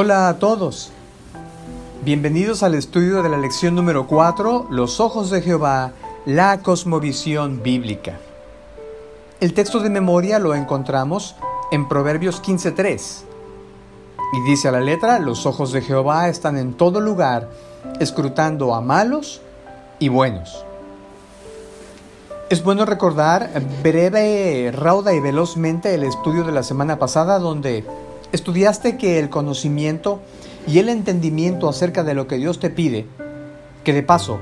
Hola 0.00 0.28
a 0.28 0.38
todos. 0.38 0.92
Bienvenidos 2.04 2.62
al 2.62 2.76
estudio 2.76 3.20
de 3.20 3.28
la 3.28 3.36
lección 3.36 3.74
número 3.74 4.06
4, 4.06 4.68
Los 4.70 5.00
ojos 5.00 5.28
de 5.28 5.42
Jehová, 5.42 5.90
la 6.24 6.62
cosmovisión 6.62 7.64
bíblica. 7.64 8.16
El 9.40 9.54
texto 9.54 9.80
de 9.80 9.90
memoria 9.90 10.38
lo 10.38 10.54
encontramos 10.54 11.34
en 11.72 11.88
Proverbios 11.88 12.40
15.3. 12.40 13.22
Y 14.34 14.48
dice 14.48 14.68
a 14.68 14.70
la 14.70 14.78
letra, 14.78 15.18
los 15.18 15.46
ojos 15.46 15.72
de 15.72 15.82
Jehová 15.82 16.28
están 16.28 16.58
en 16.58 16.74
todo 16.74 17.00
lugar, 17.00 17.50
escrutando 17.98 18.76
a 18.76 18.80
malos 18.80 19.40
y 19.98 20.10
buenos. 20.10 20.64
Es 22.50 22.62
bueno 22.62 22.84
recordar 22.84 23.50
breve, 23.82 24.70
rauda 24.72 25.12
y 25.12 25.18
velozmente 25.18 25.92
el 25.92 26.04
estudio 26.04 26.44
de 26.44 26.52
la 26.52 26.62
semana 26.62 27.00
pasada 27.00 27.40
donde 27.40 27.84
estudiaste 28.32 28.96
que 28.96 29.18
el 29.18 29.30
conocimiento 29.30 30.20
y 30.66 30.78
el 30.78 30.88
entendimiento 30.88 31.68
acerca 31.68 32.04
de 32.04 32.14
lo 32.14 32.26
que 32.26 32.36
Dios 32.36 32.58
te 32.60 32.70
pide, 32.70 33.06
que 33.84 33.92
de 33.92 34.02
paso 34.02 34.38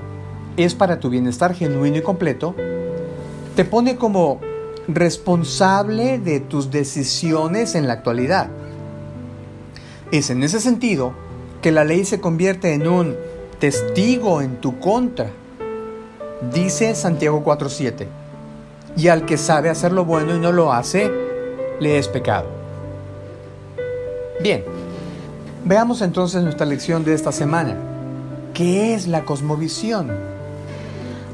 es 0.57 0.75
para 0.75 1.01
tu 1.01 1.11
bienestar 1.11 1.55
genuino 1.55 1.99
y 1.99 2.03
completo, 2.03 2.55
te 3.55 3.65
pone 3.65 3.97
como 3.97 4.41
responsable 4.89 6.19
de 6.19 6.41
tus 6.41 6.71
decisiones 6.71 7.75
en 7.75 7.87
la 7.87 7.95
actualidad. 7.95 8.49
Es 10.13 10.31
en 10.31 10.43
ese 10.43 10.61
sentido 10.61 11.13
que 11.63 11.73
la 11.73 11.85
ley 11.85 12.05
se 12.05 12.21
convierte 12.21 12.75
en 12.75 12.87
un 12.87 13.17
testigo 13.59 14.41
en 14.41 14.57
tu 14.61 14.79
contra 14.79 15.31
Dice 16.53 16.95
Santiago 16.95 17.43
4:7, 17.43 18.07
y 18.95 19.09
al 19.09 19.25
que 19.25 19.39
sabe 19.39 19.71
hacer 19.71 19.93
lo 19.93 20.05
bueno 20.05 20.37
y 20.37 20.39
no 20.39 20.53
lo 20.53 20.71
hace, 20.71 21.11
le 21.81 21.99
es 21.99 22.09
pecado. 22.09 22.56
Bien, 24.41 24.65
veamos 25.65 26.03
entonces 26.03 26.43
nuestra 26.43 26.67
lección 26.67 27.05
de 27.05 27.15
esta 27.15 27.33
semana. 27.33 27.75
¿Qué 28.53 28.95
es 28.95 29.07
la 29.07 29.25
cosmovisión? 29.25 30.11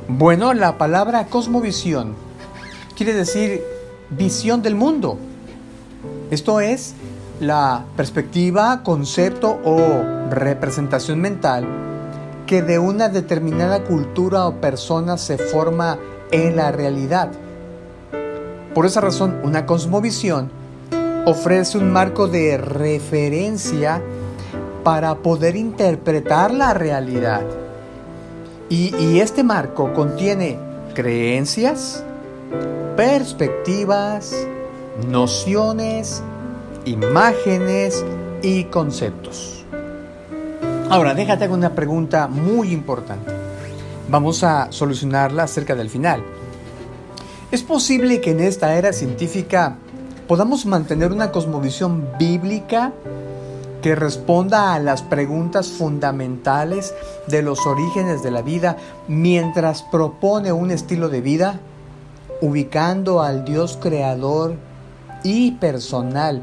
Bueno, 0.06 0.54
la 0.54 0.78
palabra 0.78 1.26
cosmovisión 1.26 2.14
quiere 2.96 3.12
decir 3.12 3.64
visión 4.10 4.62
del 4.62 4.76
mundo. 4.76 5.18
Esto 6.30 6.60
es 6.60 6.94
la 7.40 7.84
perspectiva, 7.96 8.84
concepto 8.84 9.58
o 9.64 9.78
representación 10.30 11.20
mental 11.20 11.66
que 12.46 12.62
de 12.62 12.78
una 12.78 13.08
determinada 13.08 13.82
cultura 13.82 14.46
o 14.46 14.60
persona 14.60 15.18
se 15.18 15.38
forma 15.38 15.98
en 16.30 16.54
la 16.54 16.70
realidad. 16.70 17.32
Por 18.74 18.86
esa 18.86 19.00
razón, 19.00 19.40
una 19.42 19.66
cosmovisión 19.66 20.61
ofrece 21.24 21.78
un 21.78 21.92
marco 21.92 22.26
de 22.26 22.58
referencia 22.58 24.02
para 24.82 25.14
poder 25.16 25.54
interpretar 25.54 26.52
la 26.52 26.74
realidad. 26.74 27.42
Y, 28.68 29.20
este 29.20 29.44
marco 29.44 29.92
contiene 29.92 30.58
creencias, 30.94 32.02
perspectivas, 32.96 34.34
nociones, 35.08 36.22
imágenes 36.86 38.02
y 38.40 38.64
conceptos. 38.64 39.64
Ahora, 40.88 41.14
déjate 41.14 41.48
una 41.48 41.74
pregunta 41.74 42.28
muy 42.28 42.72
importante. 42.72 43.30
Vamos 44.08 44.42
a 44.42 44.72
solucionarla 44.72 45.42
acerca 45.44 45.74
del 45.74 45.90
final. 45.90 46.24
¿Es 47.50 47.62
posible 47.62 48.22
que 48.22 48.30
en 48.30 48.40
esta 48.40 48.74
era 48.76 48.94
científica 48.94 49.76
podamos 50.32 50.64
mantener 50.64 51.12
una 51.12 51.30
cosmovisión 51.30 52.08
bíblica 52.18 52.94
que 53.82 53.94
responda 53.94 54.72
a 54.72 54.78
las 54.78 55.02
preguntas 55.02 55.68
fundamentales 55.68 56.94
de 57.26 57.42
los 57.42 57.66
orígenes 57.66 58.22
de 58.22 58.30
la 58.30 58.40
vida 58.40 58.78
mientras 59.08 59.82
propone 59.82 60.50
un 60.50 60.70
estilo 60.70 61.10
de 61.10 61.20
vida, 61.20 61.60
ubicando 62.40 63.20
al 63.20 63.44
Dios 63.44 63.78
creador 63.78 64.54
y 65.22 65.50
personal 65.50 66.40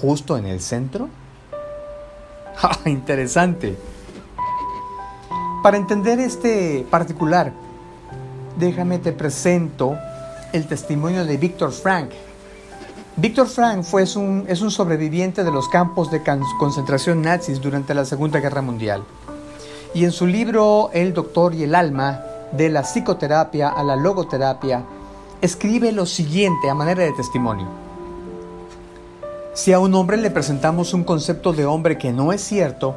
justo 0.00 0.38
en 0.38 0.46
el 0.46 0.60
centro? 0.60 1.08
¡Ah, 2.62 2.78
interesante! 2.84 3.76
Para 5.64 5.78
entender 5.78 6.20
este 6.20 6.86
particular, 6.88 7.52
déjame 8.56 9.00
te 9.00 9.10
presento 9.10 9.96
el 10.52 10.68
testimonio 10.68 11.24
de 11.24 11.36
Víctor 11.38 11.72
Frank. 11.72 12.10
Víctor 13.16 13.46
Frank 13.46 13.82
fue, 13.82 14.02
es, 14.02 14.16
un, 14.16 14.46
es 14.48 14.62
un 14.62 14.70
sobreviviente 14.70 15.44
de 15.44 15.50
los 15.50 15.68
campos 15.68 16.10
de 16.10 16.22
concentración 16.58 17.20
nazis 17.20 17.60
durante 17.60 17.92
la 17.92 18.06
Segunda 18.06 18.40
Guerra 18.40 18.62
Mundial. 18.62 19.04
Y 19.92 20.04
en 20.04 20.12
su 20.12 20.26
libro 20.26 20.88
El 20.94 21.12
Doctor 21.12 21.54
y 21.54 21.64
el 21.64 21.74
Alma, 21.74 22.22
de 22.52 22.70
la 22.70 22.82
psicoterapia 22.82 23.68
a 23.68 23.82
la 23.82 23.96
logoterapia, 23.96 24.84
escribe 25.42 25.92
lo 25.92 26.06
siguiente 26.06 26.70
a 26.70 26.74
manera 26.74 27.02
de 27.02 27.12
testimonio. 27.12 27.66
Si 29.52 29.74
a 29.74 29.78
un 29.78 29.94
hombre 29.94 30.16
le 30.16 30.30
presentamos 30.30 30.94
un 30.94 31.04
concepto 31.04 31.52
de 31.52 31.66
hombre 31.66 31.98
que 31.98 32.12
no 32.12 32.32
es 32.32 32.40
cierto, 32.40 32.94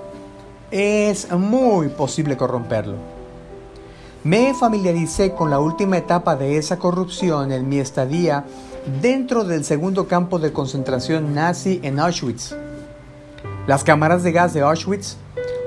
es 0.71 1.29
muy 1.33 1.89
posible 1.89 2.37
corromperlo. 2.37 2.95
Me 4.23 4.53
familiaricé 4.53 5.33
con 5.33 5.49
la 5.49 5.59
última 5.59 5.97
etapa 5.97 6.37
de 6.37 6.57
esa 6.57 6.79
corrupción 6.79 7.51
en 7.51 7.67
mi 7.67 7.79
estadía 7.79 8.45
dentro 9.01 9.43
del 9.43 9.63
segundo 9.63 10.07
campo 10.07 10.39
de 10.39 10.53
concentración 10.53 11.33
nazi 11.33 11.79
en 11.83 11.99
Auschwitz. 11.99 12.55
Las 13.67 13.83
cámaras 13.83 14.23
de 14.23 14.31
gas 14.31 14.53
de 14.53 14.61
Auschwitz 14.61 15.17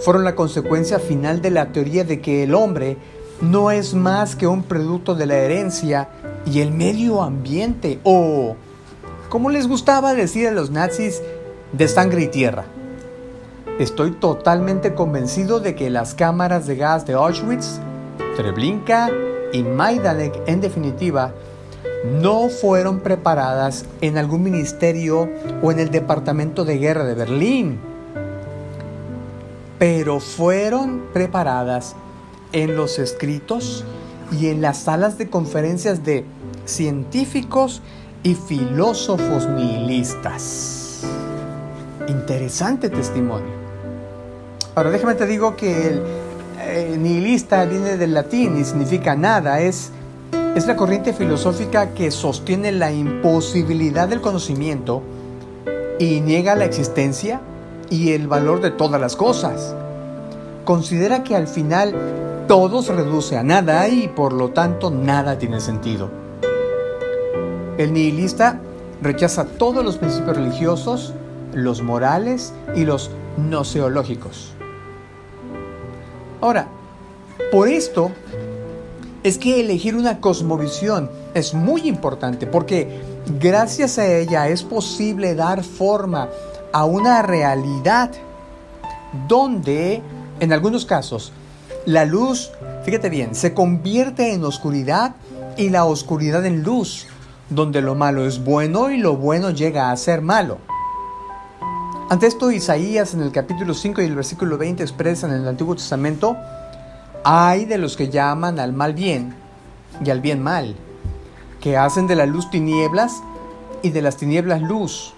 fueron 0.01 0.25
la 0.25 0.37
consecuencia 0.37 0.99
final 0.99 1.43
de 1.43 1.51
la 1.51 1.73
teoría 1.73 2.05
de 2.05 2.21
que 2.21 2.45
el 2.45 2.55
hombre 2.55 2.97
no 3.41 3.71
es 3.71 3.95
más 3.95 4.37
que 4.37 4.47
un 4.47 4.63
producto 4.63 5.15
de 5.15 5.27
la 5.27 5.37
herencia 5.37 6.09
y 6.47 6.61
el 6.61 6.71
medio 6.71 7.23
ambiente, 7.23 7.99
o, 8.05 8.57
como 9.29 9.51
les 9.51 9.67
gustaba 9.67 10.15
decir 10.15 10.49
a 10.49 10.53
los 10.53 10.71
nazis, 10.71 11.21
de 11.73 11.89
sangre 11.89 12.23
y 12.23 12.29
tierra. 12.29 12.65
Estoy 13.79 14.13
totalmente 14.13 14.95
convencido 14.95 15.61
de 15.61 15.75
que 15.75 15.91
las 15.91 16.15
cámaras 16.15 16.67
de 16.67 16.77
gas 16.77 17.07
de 17.07 17.15
Auschwitz, 17.15 17.81
Treblinka 18.37 19.11
y 19.53 19.63
Majdanek 19.63 20.35
en 20.47 20.61
definitiva 20.61 21.33
no 22.05 22.49
fueron 22.49 23.01
preparadas 23.01 23.85
en 24.01 24.19
algún 24.19 24.43
ministerio 24.43 25.29
o 25.63 25.73
en 25.73 25.81
el 25.81 25.91
Departamento 25.91 26.65
de 26.65 26.79
Guerra 26.79 27.05
de 27.05 27.15
Berlín, 27.15 27.79
pero 29.79 30.21
fueron 30.21 31.05
preparadas 31.13 31.95
en 32.53 32.77
los 32.77 32.99
escritos 32.99 33.85
y 34.33 34.49
en 34.49 34.61
las 34.61 34.79
salas 34.79 35.19
de 35.19 35.29
conferencias 35.29 36.05
de 36.05 36.25
científicos 36.65 37.83
y 38.23 38.35
filósofos 38.35 39.49
nihilistas. 39.49 41.03
Interesante 42.09 42.91
testimonio. 42.91 43.59
Ahora 44.75 44.91
déjame 44.91 45.15
te 45.15 45.27
digo 45.27 45.57
que 45.57 45.89
el 45.89 46.03
eh, 46.61 46.97
nihilista 46.99 47.65
viene 47.65 47.97
del 47.97 48.15
latín 48.15 48.59
y 48.59 48.65
significa 48.65 49.17
nada, 49.17 49.61
es, 49.61 49.91
es 50.55 50.67
la 50.67 50.77
corriente 50.77 51.13
filosófica 51.13 51.91
que 51.91 52.11
sostiene 52.11 52.73
la 52.73 52.93
imposibilidad 52.93 54.09
del 54.09 54.21
conocimiento 54.21 55.03
y 55.99 56.21
niega 56.21 56.55
la 56.55 56.65
existencia 56.65 57.41
y 57.91 58.13
el 58.13 58.29
valor 58.29 58.61
de 58.61 58.71
todas 58.71 59.01
las 59.01 59.17
cosas. 59.17 59.75
Considera 60.65 61.23
que 61.23 61.37
al 61.37 61.49
final 61.49 61.95
todo 62.47 62.83
se 62.83 62.93
reduce 62.93 63.37
a 63.37 63.43
nada 63.43 63.89
y 63.89 64.09
por 64.09 64.33
lo 64.33 64.51
tanto 64.51 64.91
nada 64.91 65.39
tiene 65.39 65.61
sentido. 65.61 66.11
El 67.77 67.93
nihilista 67.93 68.61
rechaza 69.01 69.45
todos 69.45 69.85
los 69.85 69.97
principios 69.97 70.37
religiosos, 70.37 71.15
los 71.53 71.83
morales 71.83 72.53
y 72.75 72.85
los 72.85 73.11
noceológicos. 73.37 74.53
Ahora, 76.41 76.69
por 77.53 77.69
esto 77.69 78.11
es 79.23 79.39
que 79.39 79.61
elegir 79.61 79.97
una 79.97 80.21
cosmovisión 80.21 81.11
es 81.35 81.55
muy 81.55 81.83
importante 81.89 82.47
porque 82.47 83.01
gracias 83.41 83.99
a 83.99 84.07
ella 84.07 84.49
es 84.49 84.63
posible 84.63 85.35
dar 85.35 85.65
forma 85.65 86.29
a 86.73 86.85
una 86.85 87.23
realidad 87.23 88.11
donde, 89.27 90.03
en 90.41 90.53
algunos 90.53 90.85
casos, 90.85 91.33
la 91.87 92.05
luz, 92.05 92.51
fíjate 92.85 93.09
bien, 93.09 93.35
se 93.35 93.55
convierte 93.55 94.33
en 94.33 94.45
oscuridad 94.45 95.15
y 95.57 95.71
la 95.71 95.85
oscuridad 95.85 96.45
en 96.47 96.63
luz, 96.63 97.07
donde 97.51 97.81
lo 97.81 97.95
malo 97.95 98.27
es 98.27 98.45
bueno 98.45 98.91
y 98.91 98.99
lo 98.99 99.17
bueno 99.17 99.51
llega 99.51 99.91
a 99.91 99.97
ser 99.97 100.23
malo. 100.23 100.59
Ante 102.11 102.27
esto, 102.27 102.51
Isaías 102.51 103.13
en 103.13 103.21
el 103.21 103.33
capítulo 103.33 103.75
5 103.75 104.01
y 104.01 104.07
el 104.07 104.15
versículo 104.15 104.57
20 104.57 104.83
expresan 104.83 105.31
en 105.33 105.43
el 105.43 105.49
Antiguo 105.49 105.75
Testamento, 105.75 106.37
hay 107.25 107.65
de 107.65 107.79
los 107.79 107.97
que 107.97 108.09
llaman 108.09 108.59
al 108.59 108.73
mal 108.73 108.95
bien 108.95 109.35
y 110.05 110.11
al 110.11 110.21
bien 110.21 110.43
mal, 110.43 110.77
que 111.61 111.77
hacen 111.77 112.07
de 112.07 112.17
la 112.17 112.27
luz 112.27 112.51
tinieblas 112.51 113.23
y 113.83 113.91
de 113.91 114.03
las 114.03 114.17
tinieblas 114.17 114.63
luz, 114.63 115.15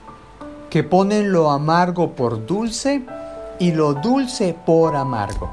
que 0.70 0.82
ponen 0.82 1.32
lo 1.32 1.50
amargo 1.50 2.12
por 2.12 2.46
dulce 2.46 3.02
y 3.58 3.72
lo 3.72 3.94
dulce 3.94 4.54
por 4.66 4.96
amargo. 4.96 5.50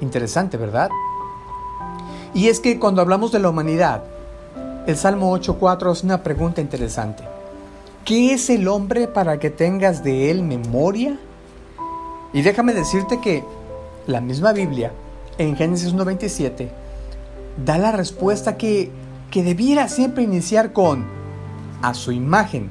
Interesante, 0.00 0.56
¿verdad? 0.56 0.90
Y 2.34 2.48
es 2.48 2.60
que 2.60 2.78
cuando 2.78 3.02
hablamos 3.02 3.32
de 3.32 3.38
la 3.38 3.50
humanidad, 3.50 4.02
el 4.86 4.96
Salmo 4.96 5.36
8.4 5.36 5.92
es 5.92 6.02
una 6.04 6.22
pregunta 6.22 6.60
interesante. 6.60 7.22
¿Qué 8.04 8.32
es 8.32 8.50
el 8.50 8.66
hombre 8.66 9.08
para 9.08 9.38
que 9.38 9.50
tengas 9.50 10.02
de 10.02 10.30
él 10.30 10.42
memoria? 10.42 11.18
Y 12.32 12.42
déjame 12.42 12.72
decirte 12.72 13.20
que 13.20 13.44
la 14.06 14.20
misma 14.20 14.52
Biblia, 14.52 14.92
en 15.40 15.56
Génesis 15.56 15.94
1.27, 15.94 16.68
da 17.64 17.78
la 17.78 17.92
respuesta 17.92 18.58
que, 18.58 18.90
que 19.30 19.42
debiera 19.42 19.88
siempre 19.88 20.22
iniciar 20.22 20.74
con 20.74 21.06
a 21.80 21.94
su 21.94 22.12
imagen. 22.12 22.70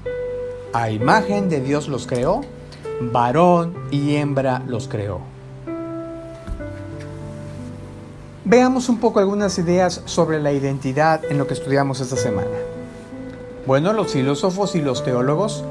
A 0.71 0.91
imagen 0.91 1.49
de 1.49 1.61
Dios 1.61 1.87
los 1.87 2.05
creó, 2.05 2.41
varón 3.11 3.73
y 3.89 4.15
hembra 4.17 4.61
los 4.67 4.87
creó. 4.87 5.19
Veamos 8.45 8.87
un 8.87 8.99
poco 8.99 9.19
algunas 9.19 9.57
ideas 9.57 10.03
sobre 10.05 10.39
la 10.39 10.51
identidad 10.51 11.25
en 11.25 11.39
lo 11.39 11.47
que 11.47 11.55
estudiamos 11.55 12.01
esta 12.01 12.17
semana. 12.17 12.47
Bueno, 13.65 13.93
los 13.93 14.13
filósofos 14.13 14.75
y 14.75 14.81
los 14.81 15.03
teólogos 15.03 15.63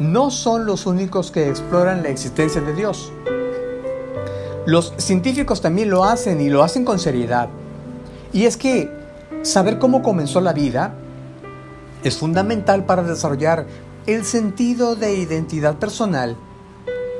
no 0.00 0.30
son 0.30 0.66
los 0.66 0.84
únicos 0.84 1.30
que 1.30 1.48
exploran 1.48 2.02
la 2.02 2.10
existencia 2.10 2.60
de 2.60 2.74
Dios. 2.74 3.10
Los 4.64 4.94
científicos 4.96 5.60
también 5.60 5.90
lo 5.90 6.04
hacen 6.04 6.40
y 6.40 6.48
lo 6.48 6.62
hacen 6.62 6.84
con 6.84 6.98
seriedad. 6.98 7.48
Y 8.32 8.46
es 8.46 8.56
que 8.56 8.90
saber 9.42 9.78
cómo 9.78 10.02
comenzó 10.02 10.40
la 10.40 10.52
vida 10.52 10.94
es 12.04 12.16
fundamental 12.16 12.84
para 12.84 13.02
desarrollar 13.02 13.66
el 14.06 14.24
sentido 14.24 14.96
de 14.96 15.14
identidad 15.14 15.76
personal, 15.76 16.36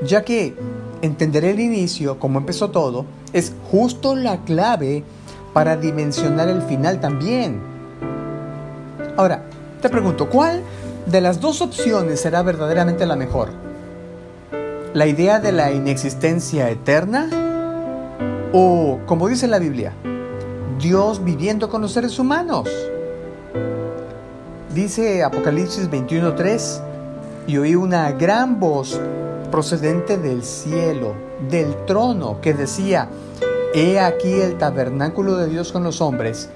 ya 0.04 0.22
que 0.24 0.54
entender 1.02 1.44
el 1.44 1.60
inicio, 1.60 2.18
cómo 2.18 2.38
empezó 2.38 2.70
todo, 2.70 3.06
es 3.32 3.52
justo 3.70 4.14
la 4.16 4.38
clave 4.44 5.04
para 5.52 5.76
dimensionar 5.76 6.48
el 6.48 6.62
final 6.62 7.00
también. 7.00 7.60
Ahora, 9.16 9.44
te 9.80 9.88
pregunto, 9.88 10.30
¿cuál 10.30 10.62
de 11.06 11.20
las 11.20 11.40
dos 11.40 11.60
opciones 11.60 12.20
será 12.20 12.42
verdaderamente 12.42 13.04
la 13.04 13.16
mejor? 13.16 13.50
¿La 14.94 15.06
idea 15.06 15.40
de 15.40 15.52
la 15.52 15.72
inexistencia 15.72 16.68
eterna? 16.68 17.30
¿O, 18.52 18.98
como 19.06 19.26
dice 19.26 19.48
la 19.48 19.58
Biblia, 19.58 19.94
Dios 20.78 21.24
viviendo 21.24 21.70
con 21.70 21.80
los 21.80 21.92
seres 21.92 22.18
humanos? 22.18 22.68
Dice 24.74 25.24
Apocalipsis 25.24 25.90
21.3, 25.90 26.82
y 27.46 27.56
oí 27.56 27.74
una 27.74 28.12
gran 28.12 28.60
voz 28.60 29.00
procedente 29.50 30.18
del 30.18 30.42
cielo, 30.42 31.14
del 31.48 31.74
trono, 31.86 32.42
que 32.42 32.52
decía, 32.52 33.08
He 33.72 33.98
aquí 33.98 34.30
el 34.30 34.58
tabernáculo 34.58 35.36
de 35.36 35.48
Dios 35.48 35.72
con 35.72 35.84
los 35.84 36.02
hombres, 36.02 36.50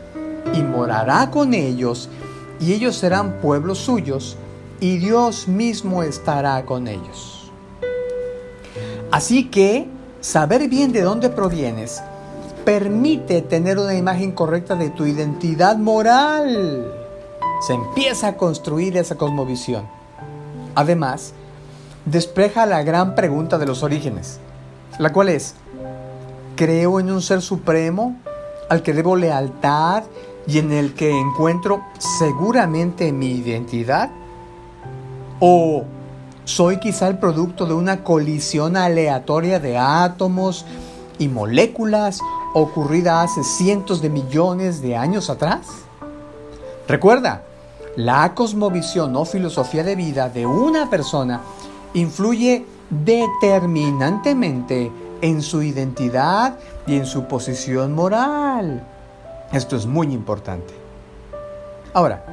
y 0.53 0.61
morará 0.61 1.31
con 1.31 1.55
ellos, 1.55 2.11
y 2.61 2.75
ellos 2.75 2.97
serán 2.97 3.39
pueblos 3.41 3.79
suyos, 3.79 4.37
y 4.79 4.99
Dios 4.99 5.49
mismo 5.49 6.03
estará 6.03 6.63
con 6.67 6.87
ellos. 6.87 7.36
Así 9.11 9.49
que 9.49 9.87
saber 10.21 10.69
bien 10.69 10.93
de 10.93 11.03
dónde 11.03 11.31
provienes 11.31 12.03
permite 12.65 13.43
tener 13.43 13.79
una 13.79 13.95
imagen 13.95 14.33
correcta 14.33 14.75
de 14.75 14.91
tu 14.91 15.07
identidad 15.07 15.77
moral. 15.77 16.93
Se 17.65 17.75
empieza 17.75 18.29
a 18.29 18.37
construir 18.37 18.97
esa 18.97 19.15
cosmovisión. 19.15 19.87
Además, 20.75 21.33
despeja 22.05 22.67
la 22.67 22.83
gran 22.83 23.15
pregunta 23.15 23.57
de 23.57 23.67
los 23.67 23.85
orígenes, 23.85 24.41
la 24.99 25.13
cual 25.13 25.29
es, 25.29 25.55
¿creo 26.57 26.99
en 26.99 27.13
un 27.13 27.23
ser 27.23 27.41
supremo 27.41 28.17
al 28.69 28.83
que 28.83 28.93
debo 28.93 29.15
lealtad 29.15 30.03
y 30.49 30.59
en 30.59 30.73
el 30.73 30.95
que 30.95 31.17
encuentro 31.17 31.85
seguramente 32.19 33.13
mi 33.13 33.31
identidad? 33.31 34.11
¿O 35.39 35.85
soy 36.47 36.79
quizá 36.79 37.09
el 37.09 37.19
producto 37.19 37.67
de 37.67 37.75
una 37.75 38.05
colisión 38.05 38.77
aleatoria 38.77 39.59
de 39.59 39.77
átomos 39.77 40.65
y 41.19 41.27
moléculas 41.27 42.21
ocurrida 42.55 43.23
hace 43.23 43.43
cientos 43.43 44.01
de 44.01 44.11
millones 44.11 44.81
de 44.81 44.97
años 44.97 45.29
atrás? 45.29 45.67
Recuerda, 46.87 47.43
la 47.97 48.33
cosmovisión 48.35 49.17
o 49.17 49.25
filosofía 49.25 49.83
de 49.83 49.97
vida 49.97 50.29
de 50.29 50.47
una 50.47 50.89
persona 50.89 51.41
influye 51.95 52.65
determinantemente 52.91 54.93
en 55.21 55.43
su 55.43 55.63
identidad 55.63 56.61
y 56.87 56.95
en 56.95 57.07
su 57.07 57.25
posición 57.25 57.93
moral. 57.93 58.87
Esto 59.53 59.75
es 59.75 59.85
muy 59.85 60.13
importante. 60.13 60.75
Ahora, 61.93 62.25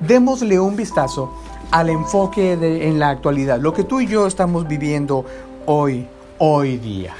démosle 0.00 0.58
un 0.58 0.76
vistazo 0.76 1.30
al 1.70 1.90
enfoque 1.90 2.52
en 2.52 2.98
la 2.98 3.10
actualidad, 3.10 3.60
lo 3.60 3.72
que 3.72 3.84
tú 3.84 4.00
y 4.00 4.06
yo 4.06 4.26
estamos 4.26 4.66
viviendo 4.66 5.24
hoy, 5.66 6.06
hoy 6.38 6.78
día. 6.78 7.14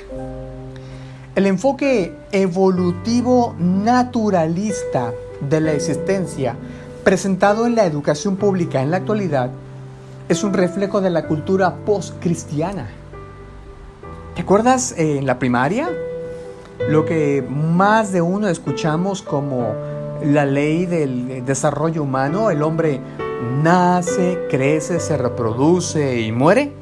El 1.35 1.47
enfoque 1.47 2.17
evolutivo 2.33 3.55
naturalista 3.59 5.12
de 5.41 5.61
la 5.61 5.73
existencia 5.73 6.56
presentado 7.05 7.67
en 7.67 7.75
la 7.75 7.85
educación 7.85 8.37
pública 8.37 8.83
en 8.83 8.91
la 8.91 8.99
actualidad 8.99 9.50
es 10.29 10.43
un 10.43 10.53
reflejo 10.53 11.01
de 11.01 11.11
la 11.11 11.27
cultura 11.27 11.77
post-cristiana. 11.87 12.89
¿Te 14.35 14.43
acuerdas 14.43 14.94
en 14.97 15.27
la 15.27 15.39
primaria? 15.39 15.91
Lo 16.89 17.05
que 17.05 17.44
más 17.49 18.13
de 18.13 18.22
uno 18.22 18.49
escuchamos 18.49 19.22
como 19.22 19.75
la 20.25 20.44
ley 20.44 20.87
del 20.87 21.44
desarrollo 21.44 22.03
humano, 22.03 22.51
el 22.51 22.63
hombre 22.63 23.01
nace, 23.63 24.47
crece, 24.51 25.01
se 25.01 25.17
reproduce 25.17 26.21
y 26.21 26.33
muere. 26.33 26.73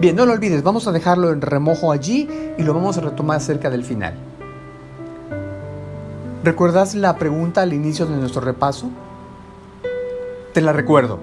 Bien, 0.00 0.16
no 0.16 0.26
lo 0.26 0.32
olvides, 0.32 0.62
vamos 0.62 0.86
a 0.86 0.92
dejarlo 0.92 1.32
en 1.32 1.40
remojo 1.40 1.92
allí 1.92 2.28
y 2.58 2.62
lo 2.62 2.74
vamos 2.74 2.98
a 2.98 3.02
retomar 3.02 3.40
cerca 3.40 3.70
del 3.70 3.84
final. 3.84 4.14
¿Recuerdas 6.42 6.94
la 6.94 7.16
pregunta 7.16 7.62
al 7.62 7.72
inicio 7.72 8.04
de 8.06 8.16
nuestro 8.16 8.40
repaso? 8.40 8.90
Te 10.52 10.60
la 10.60 10.72
recuerdo. 10.72 11.18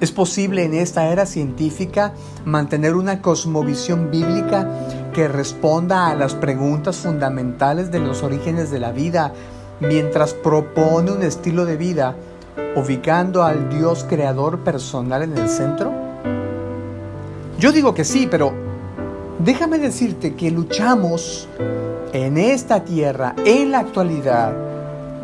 ¿Es 0.00 0.10
posible 0.10 0.64
en 0.64 0.74
esta 0.74 1.08
era 1.08 1.26
científica 1.26 2.14
mantener 2.44 2.94
una 2.94 3.20
cosmovisión 3.20 4.10
bíblica 4.10 4.68
que 5.12 5.28
responda 5.28 6.08
a 6.08 6.14
las 6.14 6.34
preguntas 6.34 6.96
fundamentales 6.96 7.92
de 7.92 8.00
los 8.00 8.22
orígenes 8.22 8.70
de 8.70 8.80
la 8.80 8.90
vida 8.90 9.32
mientras 9.80 10.34
propone 10.34 11.12
un 11.12 11.22
estilo 11.22 11.66
de 11.66 11.76
vida 11.76 12.16
ubicando 12.76 13.42
al 13.42 13.68
Dios 13.68 14.04
creador 14.08 14.60
personal 14.60 15.22
en 15.22 15.36
el 15.36 15.48
centro? 15.48 15.92
Yo 17.58 17.72
digo 17.72 17.94
que 17.94 18.04
sí, 18.04 18.26
pero 18.30 18.52
déjame 19.38 19.78
decirte 19.78 20.34
que 20.34 20.50
luchamos 20.50 21.48
en 22.12 22.36
esta 22.36 22.84
tierra 22.84 23.34
en 23.44 23.70
la 23.70 23.80
actualidad 23.80 24.52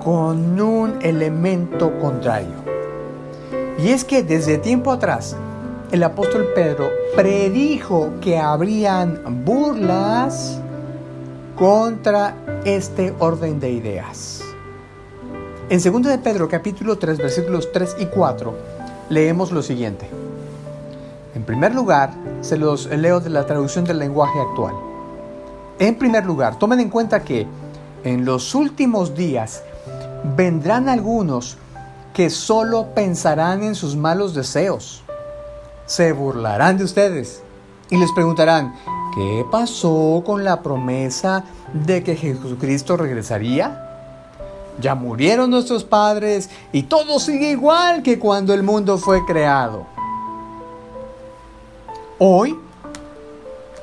con 0.03 0.61
un 0.61 0.99
elemento 1.03 1.99
contrario. 1.99 2.55
Y 3.79 3.91
es 3.91 4.05
que 4.05 4.23
desde 4.23 4.59
tiempo 4.59 4.93
atrás, 4.93 5.37
el 5.93 6.03
apóstol 6.03 6.49
Pedro 6.55 6.91
predijo 7.15 8.11
que 8.21 8.39
habrían 8.39 9.45
burlas 9.45 10.61
contra 11.57 12.35
este 12.65 13.15
orden 13.19 13.59
de 13.61 13.71
ideas. 13.71 14.38
En 15.71 15.83
2 15.83 16.03
de 16.03 16.17
Pedro 16.17 16.49
capítulo 16.49 16.97
3 16.97 17.19
versículos 17.19 17.71
3 17.73 17.97
y 17.99 18.07
4 18.07 18.55
leemos 19.11 19.53
lo 19.53 19.63
siguiente. 19.63 20.09
En 21.35 21.45
primer 21.45 21.75
lugar, 21.75 22.15
se 22.41 22.57
los 22.57 22.87
leo 22.87 23.21
de 23.21 23.29
la 23.29 23.45
traducción 23.45 23.85
del 23.85 23.99
lenguaje 23.99 24.41
actual. 24.41 24.75
En 25.79 25.99
primer 25.99 26.25
lugar, 26.25 26.59
tomen 26.59 26.81
en 26.81 26.89
cuenta 26.89 27.23
que 27.23 27.47
en 28.03 28.25
los 28.25 28.55
últimos 28.55 29.15
días 29.15 29.63
vendrán 30.39 30.89
algunos 30.89 31.59
que 32.15 32.31
solo 32.31 32.95
pensarán 32.95 33.63
en 33.63 33.75
sus 33.75 33.95
malos 33.95 34.33
deseos. 34.33 35.05
Se 35.85 36.13
burlarán 36.13 36.79
de 36.79 36.85
ustedes 36.85 37.43
y 37.91 37.99
les 37.99 38.11
preguntarán, 38.13 38.75
¿qué 39.15 39.45
pasó 39.53 40.23
con 40.25 40.45
la 40.45 40.63
promesa 40.63 41.45
de 41.75 42.03
que 42.03 42.17
Jesucristo 42.17 42.97
regresaría? 42.97 43.85
Ya 44.81 44.95
murieron 44.95 45.51
nuestros 45.51 45.85
padres 45.85 46.51
y 46.73 46.85
todo 46.85 47.19
sigue 47.19 47.51
igual 47.51 48.03
que 48.03 48.19
cuando 48.19 48.55
el 48.55 48.63
mundo 48.63 48.97
fue 48.99 49.25
creado. 49.25 49.87
Hoy 52.19 52.57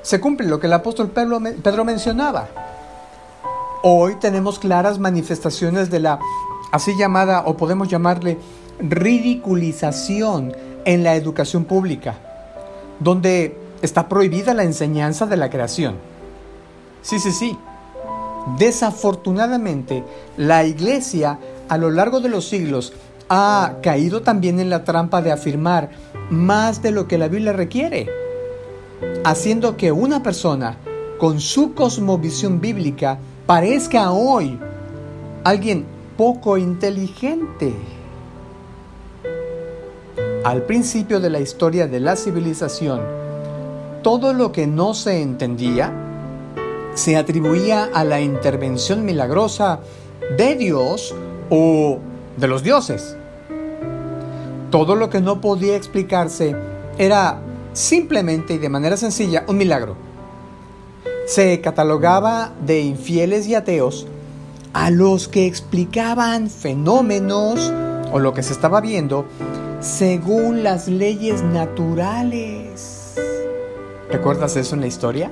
se 0.02 0.22
cumple 0.22 0.48
lo 0.48 0.60
que 0.60 0.68
el 0.68 0.74
apóstol 0.74 1.10
Pedro, 1.10 1.40
mencionaba. 1.84 2.48
Hoy 3.82 4.16
tenemos 4.16 4.60
claras 4.60 5.00
manifestaciones 5.00 5.90
de 5.90 6.00
la 6.00 6.20
así 6.72 6.96
llamada 6.98 7.44
o 7.46 7.58
podemos 7.58 7.88
llamarle 7.88 8.38
ridiculización 8.80 10.56
en 10.86 11.04
la 11.04 11.16
educación 11.16 11.66
pública, 11.66 12.16
donde 13.00 13.58
está 13.82 14.08
prohibida 14.08 14.54
la 14.54 14.64
enseñanza 14.64 15.26
de 15.26 15.38
la 15.38 15.50
creación. 15.50 15.96
Sí, 17.02 17.20
sí, 17.20 17.32
sí. 17.32 17.58
Desafortunadamente, 18.58 20.04
la 20.38 20.66
iglesia 20.66 21.40
a 21.68 21.78
lo 21.78 21.90
largo 21.90 22.20
de 22.20 22.30
los 22.30 22.48
siglos 22.48 22.94
ha 23.28 23.78
caído 23.82 24.22
también 24.22 24.60
en 24.60 24.70
la 24.70 24.84
trampa 24.84 25.22
de 25.22 25.32
afirmar 25.32 25.90
más 26.30 26.84
de 26.84 26.92
lo 26.92 27.08
que 27.08 27.18
la 27.18 27.28
Biblia 27.28 27.54
requiere, 27.54 28.08
haciendo 29.24 29.78
que 29.78 29.92
una 29.92 30.22
persona 30.22 30.78
con 31.18 31.40
su 31.40 31.74
cosmovisión 31.74 32.62
bíblica 32.62 33.18
parezca 33.48 34.12
hoy 34.12 34.60
alguien 35.44 35.86
poco 36.16 36.58
inteligente. 36.58 37.74
Al 40.44 40.62
principio 40.64 41.20
de 41.20 41.32
la 41.32 41.40
historia 41.40 41.88
de 41.88 42.00
la 42.00 42.16
civilización, 42.16 43.02
todo 44.04 44.34
lo 44.34 44.52
que 44.52 44.68
no 44.68 44.94
se 44.94 45.24
entendía 45.24 46.05
se 46.96 47.18
atribuía 47.18 47.90
a 47.94 48.04
la 48.04 48.22
intervención 48.22 49.06
milagrosa 49.06 49.82
de 50.38 50.56
Dios 50.56 51.14
o 51.50 52.00
de 52.38 52.48
los 52.48 52.64
dioses. 52.64 53.16
Todo 54.72 54.96
lo 54.96 55.10
que 55.10 55.22
no 55.22 55.42
podía 55.42 55.76
explicarse 55.76 56.56
era 56.98 57.40
simplemente 57.74 58.56
y 58.56 58.58
de 58.58 58.70
manera 58.70 58.98
sencilla 58.98 59.44
un 59.48 59.58
milagro. 59.58 59.96
Se 61.28 61.60
catalogaba 61.62 62.54
de 62.66 62.82
infieles 62.82 63.48
y 63.48 63.56
ateos 63.56 64.08
a 64.74 64.90
los 64.90 65.28
que 65.28 65.46
explicaban 65.46 66.50
fenómenos 66.50 67.72
o 68.12 68.20
lo 68.20 68.34
que 68.34 68.44
se 68.44 68.54
estaba 68.54 68.82
viendo 68.82 69.26
según 69.82 70.64
las 70.64 70.88
leyes 70.88 71.44
naturales. 71.44 73.16
¿Recuerdas 74.10 74.56
eso 74.56 74.76
en 74.76 74.82
la 74.82 74.88
historia? 74.88 75.30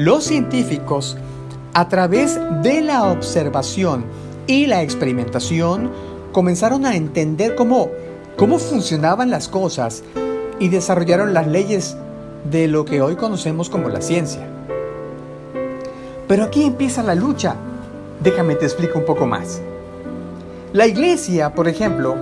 Los 0.00 0.24
científicos, 0.24 1.18
a 1.74 1.90
través 1.90 2.40
de 2.62 2.80
la 2.80 3.04
observación 3.04 4.06
y 4.46 4.64
la 4.64 4.80
experimentación, 4.80 5.90
comenzaron 6.32 6.86
a 6.86 6.96
entender 6.96 7.54
cómo, 7.54 7.90
cómo 8.38 8.58
funcionaban 8.58 9.28
las 9.28 9.46
cosas 9.48 10.02
y 10.58 10.70
desarrollaron 10.70 11.34
las 11.34 11.48
leyes 11.48 11.98
de 12.50 12.66
lo 12.66 12.86
que 12.86 13.02
hoy 13.02 13.16
conocemos 13.16 13.68
como 13.68 13.90
la 13.90 14.00
ciencia. 14.00 14.48
Pero 16.26 16.44
aquí 16.44 16.64
empieza 16.64 17.02
la 17.02 17.14
lucha 17.14 17.56
Déjame 18.22 18.54
te 18.54 18.64
explico 18.64 18.98
un 18.98 19.04
poco 19.04 19.26
más. 19.26 19.60
La 20.72 20.86
iglesia, 20.86 21.54
por 21.54 21.68
ejemplo, 21.68 22.16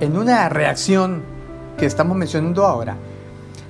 en 0.00 0.16
una 0.16 0.48
reacción 0.48 1.20
que 1.76 1.84
estamos 1.84 2.16
mencionando 2.16 2.64
ahora, 2.64 2.96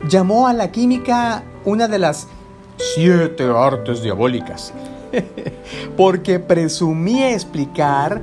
llamó 0.09 0.47
a 0.47 0.53
la 0.53 0.71
química 0.71 1.43
una 1.65 1.89
de 1.89 1.99
las 1.99 2.29
siete 2.79 3.45
artes 3.45 4.03
diabólicas, 4.03 4.73
porque 5.97 6.39
presumía 6.41 7.33
explicar 7.33 8.23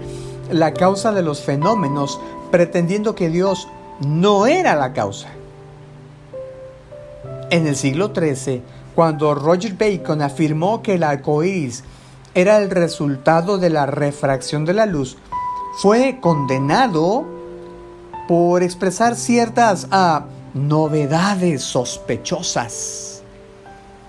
la 0.52 0.74
causa 0.74 1.12
de 1.12 1.22
los 1.22 1.42
fenómenos 1.42 2.20
pretendiendo 2.52 3.16
que 3.16 3.30
Dios 3.30 3.68
no 4.00 4.48
era 4.48 4.76
la 4.76 4.94
causa. 4.94 5.30
En 7.50 7.68
el 7.68 7.76
siglo 7.76 8.12
XIII, 8.16 8.62
cuando 8.96 9.36
Roger 9.36 9.74
Bacon 9.74 10.22
afirmó 10.22 10.82
que 10.82 10.96
el 10.96 11.04
arco 11.04 11.44
era 11.44 12.58
el 12.58 12.70
resultado 12.70 13.58
de 13.58 13.70
la 13.70 13.86
refracción 13.86 14.66
de 14.66 14.74
la 14.74 14.86
luz, 14.86 15.18
fue 15.78 16.20
condenado 16.22 17.26
por 18.28 18.64
expresar 18.64 19.16
ciertas 19.16 19.88
ah, 19.92 20.26
novedades 20.54 21.62
sospechosas. 21.64 23.15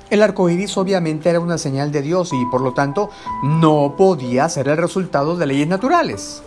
El 0.08 0.22
arco 0.22 0.48
iris 0.48 0.76
obviamente 0.76 1.28
era 1.28 1.40
una 1.40 1.58
señal 1.58 1.90
de 1.90 2.02
Dios 2.02 2.32
y 2.32 2.46
por 2.46 2.60
lo 2.60 2.72
tanto 2.72 3.10
no 3.42 3.94
podía 3.96 4.48
ser 4.48 4.68
el 4.68 4.76
resultado 4.76 5.36
de 5.36 5.46
leyes 5.46 5.66
naturales. 5.66 6.42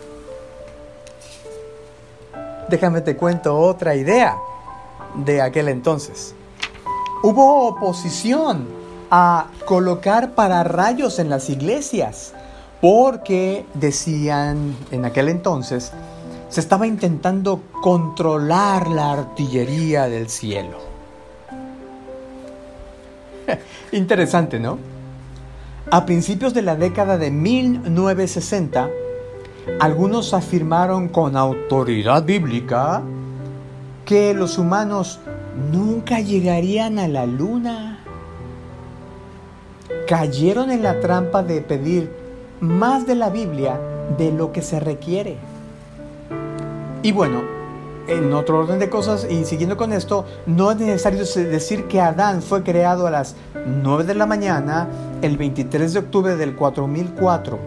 Déjame 2.68 3.00
te 3.02 3.16
cuento 3.16 3.58
otra 3.58 3.94
idea 3.96 4.38
de 5.14 5.42
aquel 5.42 5.68
entonces. 5.68 6.34
Hubo 7.22 7.66
oposición 7.66 8.66
a 9.10 9.48
colocar 9.66 10.34
pararrayos 10.34 11.18
en 11.18 11.28
las 11.28 11.50
iglesias, 11.50 12.32
porque 12.80 13.66
decían 13.74 14.76
en 14.90 15.04
aquel 15.04 15.28
entonces, 15.28 15.92
se 16.48 16.60
estaba 16.60 16.86
intentando 16.86 17.60
controlar 17.82 18.88
la 18.88 19.12
artillería 19.12 20.08
del 20.08 20.30
cielo. 20.30 20.89
Interesante, 23.92 24.58
¿no? 24.58 24.78
A 25.90 26.06
principios 26.06 26.54
de 26.54 26.62
la 26.62 26.76
década 26.76 27.18
de 27.18 27.30
1960, 27.30 28.90
algunos 29.80 30.34
afirmaron 30.34 31.08
con 31.08 31.36
autoridad 31.36 32.24
bíblica 32.24 33.02
que 34.04 34.34
los 34.34 34.58
humanos 34.58 35.20
nunca 35.72 36.20
llegarían 36.20 36.98
a 36.98 37.08
la 37.08 37.26
luna 37.26 38.00
cayeron 40.06 40.70
en 40.72 40.82
la 40.82 40.98
trampa 40.98 41.42
de 41.42 41.60
pedir 41.60 42.10
más 42.60 43.06
de 43.06 43.14
la 43.14 43.30
Biblia 43.30 43.80
de 44.18 44.32
lo 44.32 44.52
que 44.52 44.62
se 44.62 44.80
requiere. 44.80 45.36
Y 47.02 47.12
bueno, 47.12 47.42
en 48.06 48.32
otro 48.32 48.58
orden 48.60 48.78
de 48.78 48.90
cosas 48.90 49.26
y 49.28 49.44
siguiendo 49.44 49.76
con 49.76 49.92
esto, 49.92 50.24
no 50.46 50.70
es 50.70 50.78
necesario 50.78 51.20
decir 51.20 51.84
que 51.84 52.00
Adán 52.00 52.42
fue 52.42 52.62
creado 52.62 53.06
a 53.06 53.10
las 53.10 53.36
9 53.82 54.04
de 54.04 54.14
la 54.14 54.26
mañana 54.26 54.88
el 55.22 55.36
23 55.36 55.92
de 55.92 55.98
octubre 55.98 56.36
del 56.36 56.56
4004, 56.56 57.58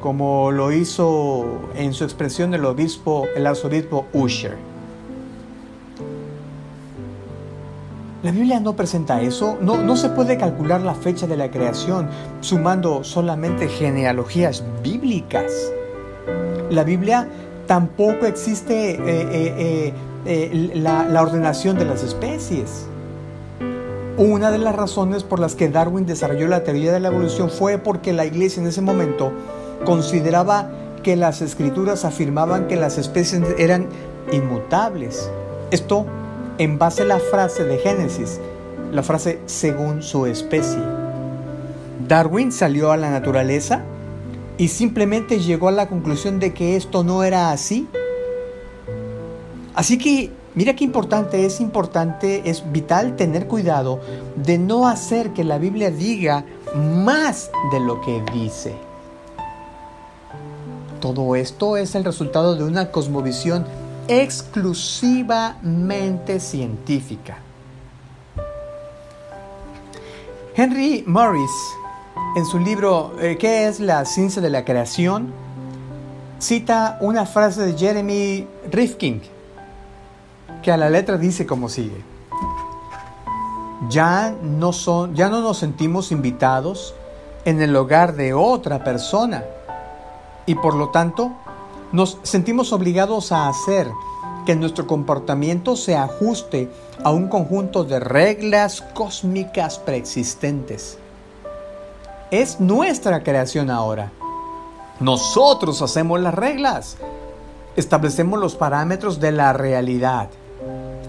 como 0.00 0.50
lo 0.50 0.72
hizo 0.72 1.60
en 1.76 1.92
su 1.92 2.04
expresión 2.04 2.54
el 2.54 2.64
obispo, 2.64 3.26
el 3.36 3.46
arzobispo 3.46 4.06
Usher. 4.12 4.56
La 8.22 8.30
Biblia 8.30 8.60
no 8.60 8.76
presenta 8.76 9.20
eso, 9.20 9.58
no, 9.60 9.78
no 9.78 9.96
se 9.96 10.08
puede 10.08 10.38
calcular 10.38 10.80
la 10.80 10.94
fecha 10.94 11.26
de 11.26 11.36
la 11.36 11.50
creación 11.50 12.08
sumando 12.40 13.02
solamente 13.02 13.68
genealogías 13.68 14.62
bíblicas. 14.80 15.72
La 16.70 16.84
Biblia 16.84 17.28
tampoco 17.66 18.26
existe 18.26 18.92
eh, 18.92 18.98
eh, 19.06 19.94
eh, 20.26 20.70
la, 20.74 21.04
la 21.04 21.22
ordenación 21.22 21.78
de 21.78 21.84
las 21.84 22.02
especies. 22.02 22.86
Una 24.18 24.50
de 24.50 24.58
las 24.58 24.76
razones 24.76 25.24
por 25.24 25.40
las 25.40 25.54
que 25.54 25.68
Darwin 25.68 26.04
desarrolló 26.04 26.46
la 26.46 26.64
teoría 26.64 26.92
de 26.92 27.00
la 27.00 27.08
evolución 27.08 27.50
fue 27.50 27.78
porque 27.78 28.12
la 28.12 28.26
iglesia 28.26 28.60
en 28.60 28.68
ese 28.68 28.82
momento 28.82 29.32
consideraba 29.84 30.70
que 31.02 31.16
las 31.16 31.40
escrituras 31.42 32.04
afirmaban 32.04 32.68
que 32.68 32.76
las 32.76 32.98
especies 32.98 33.42
eran 33.58 33.88
inmutables. 34.30 35.30
Esto 35.70 36.06
en 36.58 36.78
base 36.78 37.02
a 37.02 37.06
la 37.06 37.18
frase 37.18 37.64
de 37.64 37.78
Génesis, 37.78 38.38
la 38.92 39.02
frase 39.02 39.40
según 39.46 40.02
su 40.02 40.26
especie. 40.26 40.78
Darwin 42.06 42.52
salió 42.52 42.92
a 42.92 42.96
la 42.96 43.10
naturaleza 43.10 43.82
y 44.58 44.68
simplemente 44.68 45.40
llegó 45.40 45.68
a 45.68 45.72
la 45.72 45.88
conclusión 45.88 46.38
de 46.38 46.52
que 46.52 46.76
esto 46.76 47.04
no 47.04 47.24
era 47.24 47.52
así. 47.52 47.88
Así 49.74 49.96
que 49.98 50.30
mira 50.54 50.76
qué 50.76 50.84
importante, 50.84 51.46
es 51.46 51.60
importante, 51.60 52.48
es 52.48 52.70
vital 52.70 53.16
tener 53.16 53.46
cuidado 53.46 54.00
de 54.36 54.58
no 54.58 54.86
hacer 54.86 55.30
que 55.30 55.44
la 55.44 55.56
Biblia 55.58 55.90
diga 55.90 56.44
más 56.74 57.50
de 57.72 57.80
lo 57.80 58.00
que 58.00 58.22
dice. 58.32 58.74
Todo 61.00 61.34
esto 61.34 61.76
es 61.76 61.94
el 61.94 62.04
resultado 62.04 62.54
de 62.54 62.64
una 62.64 62.92
cosmovisión 62.92 63.64
exclusivamente 64.08 66.38
científica. 66.38 67.38
Henry 70.54 71.02
Morris, 71.06 71.50
en 72.34 72.46
su 72.46 72.58
libro 72.58 73.12
eh, 73.20 73.36
¿Qué 73.38 73.66
es 73.66 73.80
la 73.80 74.04
ciencia 74.04 74.40
de 74.40 74.50
la 74.50 74.64
creación?, 74.64 75.32
cita 76.38 76.98
una 77.00 77.26
frase 77.26 77.62
de 77.62 77.78
Jeremy 77.78 78.46
Rifkin, 78.70 79.22
que 80.62 80.72
a 80.72 80.76
la 80.76 80.90
letra 80.90 81.18
dice 81.18 81.46
como 81.46 81.68
sigue. 81.68 82.02
Ya 83.88 84.34
no, 84.42 84.72
son, 84.72 85.14
ya 85.14 85.28
no 85.28 85.40
nos 85.40 85.58
sentimos 85.58 86.10
invitados 86.10 86.94
en 87.44 87.60
el 87.60 87.74
hogar 87.76 88.14
de 88.14 88.34
otra 88.34 88.82
persona 88.82 89.44
y 90.46 90.54
por 90.54 90.74
lo 90.74 90.88
tanto 90.88 91.32
nos 91.92 92.18
sentimos 92.22 92.72
obligados 92.72 93.32
a 93.32 93.48
hacer 93.48 93.90
que 94.46 94.56
nuestro 94.56 94.86
comportamiento 94.86 95.76
se 95.76 95.96
ajuste 95.96 96.70
a 97.04 97.10
un 97.10 97.28
conjunto 97.28 97.84
de 97.84 98.00
reglas 98.00 98.82
cósmicas 98.94 99.78
preexistentes. 99.78 100.98
Es 102.32 102.60
nuestra 102.60 103.22
creación 103.22 103.68
ahora. 103.68 104.10
Nosotros 105.00 105.82
hacemos 105.82 106.18
las 106.18 106.32
reglas. 106.32 106.96
Establecemos 107.76 108.40
los 108.40 108.54
parámetros 108.54 109.20
de 109.20 109.32
la 109.32 109.52
realidad. 109.52 110.30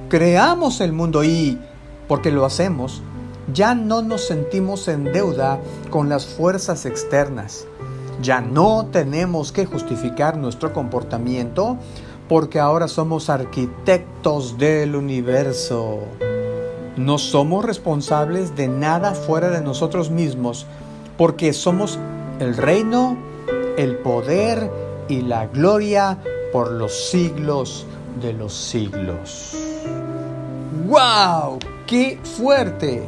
Creamos 0.10 0.82
el 0.82 0.92
mundo 0.92 1.24
y, 1.24 1.58
porque 2.10 2.30
lo 2.30 2.44
hacemos, 2.44 3.02
ya 3.54 3.74
no 3.74 4.02
nos 4.02 4.28
sentimos 4.28 4.90
en 4.90 5.14
deuda 5.14 5.62
con 5.90 6.10
las 6.10 6.26
fuerzas 6.26 6.86
externas. 6.86 7.68
Ya 8.22 8.42
no 8.42 8.88
tenemos 8.92 9.54
que 9.54 9.66
justificar 9.66 10.36
nuestro 10.36 10.74
comportamiento 10.74 11.78
porque 12.28 12.60
ahora 12.60 12.90
somos 12.90 13.30
arquitectos 13.30 14.58
del 14.58 14.94
universo. 14.98 16.00
No 16.98 17.18
somos 17.18 17.64
responsables 17.64 18.58
de 18.58 18.68
nada 18.68 19.14
fuera 19.14 19.50
de 19.52 19.62
nosotros 19.62 20.12
mismos 20.12 20.68
porque 21.18 21.54
somos 21.54 22.00
el 22.40 22.58
reino, 22.58 23.18
el 23.78 23.98
poder 23.98 24.70
y 25.08 25.22
la 25.22 25.48
gloria 25.48 26.18
por 26.52 26.72
los 26.72 27.10
siglos 27.10 27.86
de 28.22 28.34
los 28.34 28.54
siglos. 28.54 29.56
¡Wow! 30.88 31.60
¡Qué 31.88 32.20
fuerte! 32.24 33.04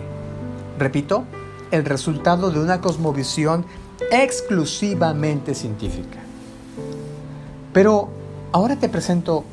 Repito, 0.78 1.26
el 1.72 1.86
resultado 1.86 2.52
de 2.52 2.60
una 2.60 2.82
cosmovisión 2.82 3.66
exclusivamente 4.12 5.56
científica. 5.56 6.20
Pero 7.74 8.10
ahora 8.52 8.76
te 8.76 8.90
presento 8.90 9.44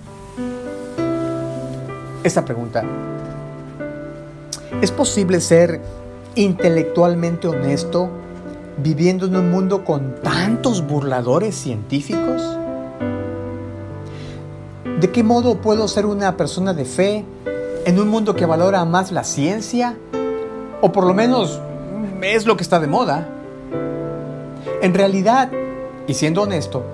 esta 2.23 2.44
pregunta. 2.44 2.85
¿Es 4.80 4.90
posible 4.90 5.40
ser 5.40 5.80
intelectualmente 6.35 7.49
honesto 7.49 8.11
viviendo 8.79 9.26
en 9.26 9.37
un 9.37 9.50
mundo 9.50 9.85
con 9.85 10.14
tantos 10.23 10.87
burladores 10.87 11.55
científicos? 11.55 12.43
¿De 15.00 15.11
qué 15.11 15.23
modo 15.23 15.57
puedo 15.57 15.88
ser 15.88 16.07
una 16.07 16.37
persona 16.37 16.75
de 16.75 16.85
fe 16.85 17.25
en 17.85 17.99
un 17.99 18.09
mundo 18.09 18.37
que 18.37 18.47
valora 18.47 18.85
más 18.85 19.11
la 19.11 19.25
ciencia? 19.25 19.97
O 20.81 20.93
por 20.93 21.05
lo 21.05 21.14
menos 21.14 21.61
es 22.23 22.47
lo 22.47 22.57
que 22.57 22.62
está 22.62 22.79
de 22.79 22.87
moda. 22.87 23.29
En 24.81 24.95
realidad, 24.95 25.50
y 26.07 26.14
siendo 26.14 26.43
honesto, 26.43 26.85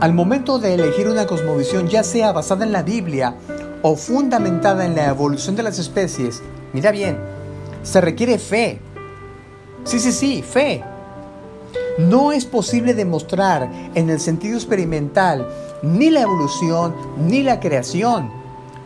al 0.00 0.12
momento 0.12 0.58
de 0.58 0.74
elegir 0.74 1.08
una 1.08 1.26
cosmovisión, 1.26 1.88
ya 1.88 2.04
sea 2.04 2.32
basada 2.32 2.64
en 2.64 2.72
la 2.72 2.82
Biblia 2.82 3.34
o 3.82 3.96
fundamentada 3.96 4.84
en 4.84 4.94
la 4.94 5.06
evolución 5.06 5.56
de 5.56 5.64
las 5.64 5.78
especies, 5.78 6.42
mira 6.72 6.92
bien, 6.92 7.18
se 7.82 8.00
requiere 8.00 8.38
fe. 8.38 8.80
Sí, 9.84 9.98
sí, 9.98 10.12
sí, 10.12 10.42
fe. 10.42 10.84
No 11.98 12.32
es 12.32 12.44
posible 12.44 12.94
demostrar 12.94 13.70
en 13.94 14.08
el 14.08 14.20
sentido 14.20 14.56
experimental 14.56 15.48
ni 15.82 16.10
la 16.10 16.20
evolución 16.22 16.94
ni 17.18 17.42
la 17.42 17.60
creación. 17.60 18.30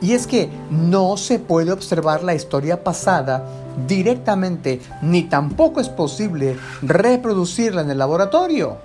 Y 0.00 0.14
es 0.14 0.26
que 0.26 0.50
no 0.70 1.16
se 1.16 1.38
puede 1.38 1.72
observar 1.72 2.24
la 2.24 2.34
historia 2.34 2.82
pasada 2.82 3.46
directamente, 3.86 4.80
ni 5.02 5.24
tampoco 5.24 5.80
es 5.80 5.88
posible 5.88 6.56
reproducirla 6.82 7.82
en 7.82 7.90
el 7.90 7.98
laboratorio. 7.98 8.78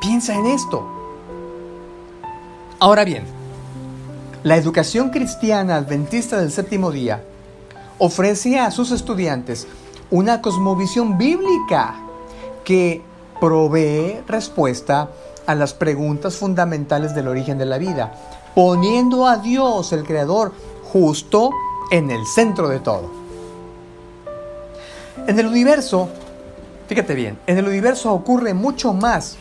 Piensa 0.00 0.34
en 0.34 0.46
esto. 0.46 0.86
Ahora 2.80 3.04
bien, 3.04 3.24
la 4.42 4.56
educación 4.56 5.10
cristiana 5.10 5.76
adventista 5.76 6.38
del 6.38 6.50
séptimo 6.50 6.90
día 6.90 7.22
ofrece 7.98 8.58
a 8.58 8.70
sus 8.70 8.90
estudiantes 8.90 9.66
una 10.14 10.40
cosmovisión 10.40 11.18
bíblica 11.18 11.96
que 12.62 13.02
provee 13.40 14.20
respuesta 14.28 15.10
a 15.44 15.56
las 15.56 15.74
preguntas 15.74 16.36
fundamentales 16.36 17.16
del 17.16 17.26
origen 17.26 17.58
de 17.58 17.66
la 17.66 17.78
vida, 17.78 18.14
poniendo 18.54 19.26
a 19.26 19.38
Dios, 19.38 19.92
el 19.92 20.04
Creador, 20.04 20.52
justo 20.84 21.50
en 21.90 22.12
el 22.12 22.24
centro 22.26 22.68
de 22.68 22.78
todo. 22.78 23.10
En 25.26 25.36
el 25.36 25.48
universo, 25.48 26.08
fíjate 26.86 27.16
bien, 27.16 27.36
en 27.48 27.58
el 27.58 27.66
universo 27.66 28.12
ocurre 28.12 28.54
mucho 28.54 28.92
más 28.92 29.36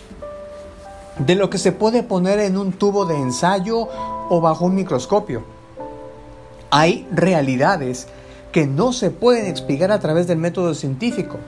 de 1.20 1.36
lo 1.36 1.52
que 1.52 1.60
se 1.60 1.72
puede 1.72 2.02
poner 2.02 2.40
en 2.40 2.58
un 2.58 2.74
tubo 2.74 3.06
de 3.06 3.18
ensayo 3.18 3.90
o 4.28 4.42
bajo 4.42 4.66
un 4.66 4.74
microscopio. 4.74 5.44
Hay 6.72 7.08
realidades 7.12 8.08
que 8.54 8.68
no 8.68 8.94
se 8.94 9.10
pueden 9.10 9.48
explicar 9.48 9.92
a 9.92 10.00
través 10.00 10.28
del 10.28 10.38
método 10.38 10.76
científico. 10.76 11.40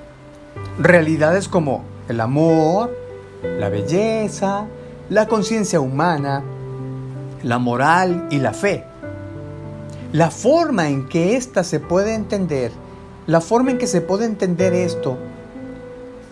Realidades 0.80 1.48
como 1.48 1.84
el 2.10 2.20
amor, 2.20 2.94
la 3.60 3.70
belleza, 3.70 4.66
la 5.10 5.28
conciencia 5.28 5.80
humana, 5.80 6.44
la 7.44 7.60
moral 7.60 8.28
y 8.32 8.40
la 8.40 8.54
fe. 8.54 8.84
La 10.14 10.32
forma 10.32 10.90
en 10.90 11.08
que 11.08 11.36
ésta 11.36 11.64
se 11.64 11.80
puede 11.80 12.16
entender, 12.16 12.72
la 13.28 13.40
forma 13.40 13.70
en 13.70 13.78
que 13.78 13.88
se 13.88 14.02
puede 14.02 14.26
entender 14.26 14.74
esto, 14.74 15.16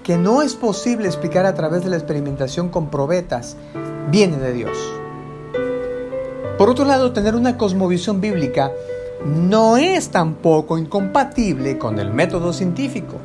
que 0.01 0.17
no 0.17 0.41
es 0.41 0.55
posible 0.55 1.07
explicar 1.07 1.45
a 1.45 1.53
través 1.53 1.83
de 1.83 1.91
la 1.91 1.97
experimentación 1.97 2.69
con 2.69 2.89
probetas, 2.89 3.57
viene 4.09 4.37
de 4.37 4.53
Dios. 4.53 4.77
Por 6.57 6.69
otro 6.69 6.85
lado, 6.85 7.13
tener 7.13 7.35
una 7.35 7.57
cosmovisión 7.57 8.21
bíblica 8.21 8.71
no 9.25 9.77
es 9.77 10.09
tampoco 10.09 10.77
incompatible 10.77 11.77
con 11.77 11.99
el 11.99 12.11
método 12.13 12.53
científico. 12.53 13.17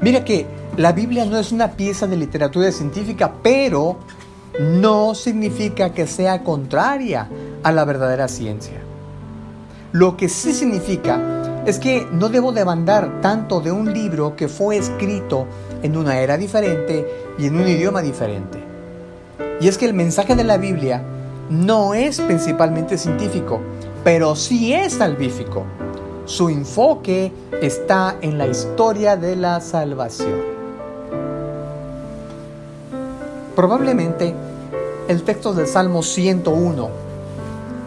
Mira 0.00 0.24
que 0.24 0.46
la 0.76 0.92
Biblia 0.92 1.24
no 1.24 1.38
es 1.38 1.52
una 1.52 1.72
pieza 1.72 2.06
de 2.06 2.16
literatura 2.16 2.70
científica, 2.72 3.32
pero 3.42 3.98
no 4.60 5.14
significa 5.14 5.92
que 5.92 6.06
sea 6.06 6.42
contraria 6.42 7.28
a 7.62 7.72
la 7.72 7.84
verdadera 7.84 8.28
ciencia. 8.28 8.80
Lo 9.92 10.16
que 10.16 10.28
sí 10.28 10.52
significa 10.52 11.62
es 11.66 11.78
que 11.78 12.06
no 12.10 12.28
debo 12.28 12.52
demandar 12.52 13.20
tanto 13.20 13.60
de 13.60 13.70
un 13.70 13.92
libro 13.92 14.34
que 14.36 14.48
fue 14.48 14.76
escrito 14.76 15.46
en 15.82 15.96
una 15.96 16.18
era 16.18 16.36
diferente 16.36 17.06
y 17.38 17.46
en 17.46 17.56
un 17.56 17.68
idioma 17.68 18.02
diferente. 18.02 18.58
Y 19.60 19.68
es 19.68 19.78
que 19.78 19.86
el 19.86 19.94
mensaje 19.94 20.34
de 20.34 20.44
la 20.44 20.56
Biblia 20.56 21.02
no 21.50 21.94
es 21.94 22.20
principalmente 22.20 22.98
científico, 22.98 23.60
pero 24.04 24.34
sí 24.34 24.72
es 24.72 24.94
salvífico. 24.94 25.64
Su 26.24 26.48
enfoque 26.48 27.32
está 27.60 28.16
en 28.20 28.38
la 28.38 28.46
historia 28.46 29.16
de 29.16 29.36
la 29.36 29.60
salvación. 29.60 30.40
Probablemente 33.54 34.34
el 35.08 35.22
texto 35.22 35.52
del 35.52 35.66
Salmo 35.66 36.02
101, 36.02 36.88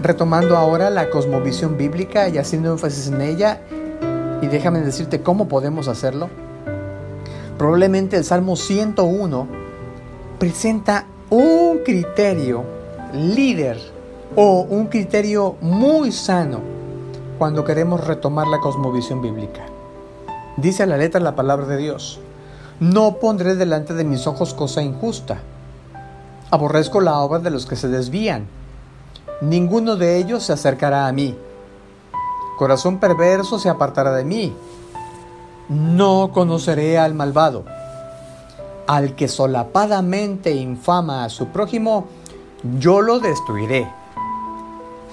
retomando 0.02 0.56
ahora 0.58 0.90
la 0.90 1.10
cosmovisión 1.10 1.78
bíblica 1.78 2.30
y 2.30 2.38
haciendo 2.38 2.72
énfasis 2.72 3.08
en 3.08 3.22
ella, 3.22 3.62
y 4.42 4.48
déjame 4.48 4.82
decirte 4.82 5.22
cómo 5.22 5.48
podemos 5.48 5.88
hacerlo. 5.88 6.30
Probablemente 7.58 8.18
el 8.18 8.26
Salmo 8.26 8.56
101 8.56 9.48
presenta 10.38 11.06
un 11.30 11.80
criterio 11.84 12.64
líder 13.14 13.95
o 14.36 14.62
un 14.62 14.88
criterio 14.88 15.56
muy 15.62 16.12
sano 16.12 16.60
cuando 17.38 17.64
queremos 17.64 18.06
retomar 18.06 18.48
la 18.48 18.60
cosmovisión 18.60 19.22
bíblica. 19.22 19.66
Dice 20.58 20.84
a 20.84 20.86
la 20.86 20.98
letra 20.98 21.20
la 21.20 21.36
palabra 21.36 21.66
de 21.68 21.78
Dios, 21.78 22.20
no 22.80 23.16
pondré 23.16 23.56
delante 23.56 23.94
de 23.94 24.04
mis 24.04 24.28
ojos 24.28 24.54
cosa 24.54 24.82
injusta 24.82 25.40
Aborrezco 26.52 27.02
la 27.02 27.20
obra 27.20 27.40
de 27.40 27.50
los 27.50 27.66
que 27.66 27.76
se 27.76 27.88
desvían. 27.88 28.48
Ninguno 29.42 29.96
de 29.96 30.18
ellos 30.18 30.44
se 30.44 30.54
acercará 30.54 31.08
a 31.08 31.12
mí. 31.12 31.36
Corazón 32.58 33.00
perverso 33.00 33.60
se 33.60 33.68
apartará 33.68 34.14
de 34.14 34.24
mí. 34.24 34.56
No 35.68 36.32
conoceré 36.32 36.98
al 37.00 37.14
malvado. 37.14 37.66
Al 38.88 39.16
que 39.16 39.28
solapadamente 39.28 40.52
infama 40.52 41.26
a 41.26 41.30
su 41.30 41.48
prójimo, 41.48 42.06
yo 42.80 43.02
lo 43.02 43.20
destruiré. 43.20 43.92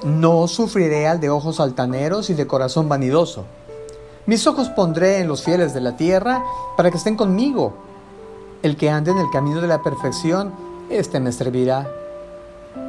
No 0.04 0.48
sufriré 0.48 1.06
al 1.06 1.20
de 1.20 1.30
ojos 1.30 1.60
altaneros 1.60 2.28
y 2.28 2.34
de 2.34 2.46
corazón 2.46 2.88
vanidoso. 2.88 3.44
Mis 4.26 4.46
ojos 4.46 4.68
pondré 4.68 5.18
en 5.18 5.28
los 5.28 5.44
fieles 5.44 5.74
de 5.74 5.80
la 5.80 5.96
tierra 5.96 6.42
para 6.76 6.90
que 6.90 6.96
estén 6.96 7.16
conmigo. 7.16 7.74
El 8.62 8.76
que 8.76 8.90
ande 8.90 9.12
en 9.12 9.18
el 9.18 9.30
camino 9.30 9.60
de 9.60 9.68
la 9.68 9.82
perfección, 9.82 10.52
este 10.90 11.20
me 11.20 11.30
servirá. 11.30 11.88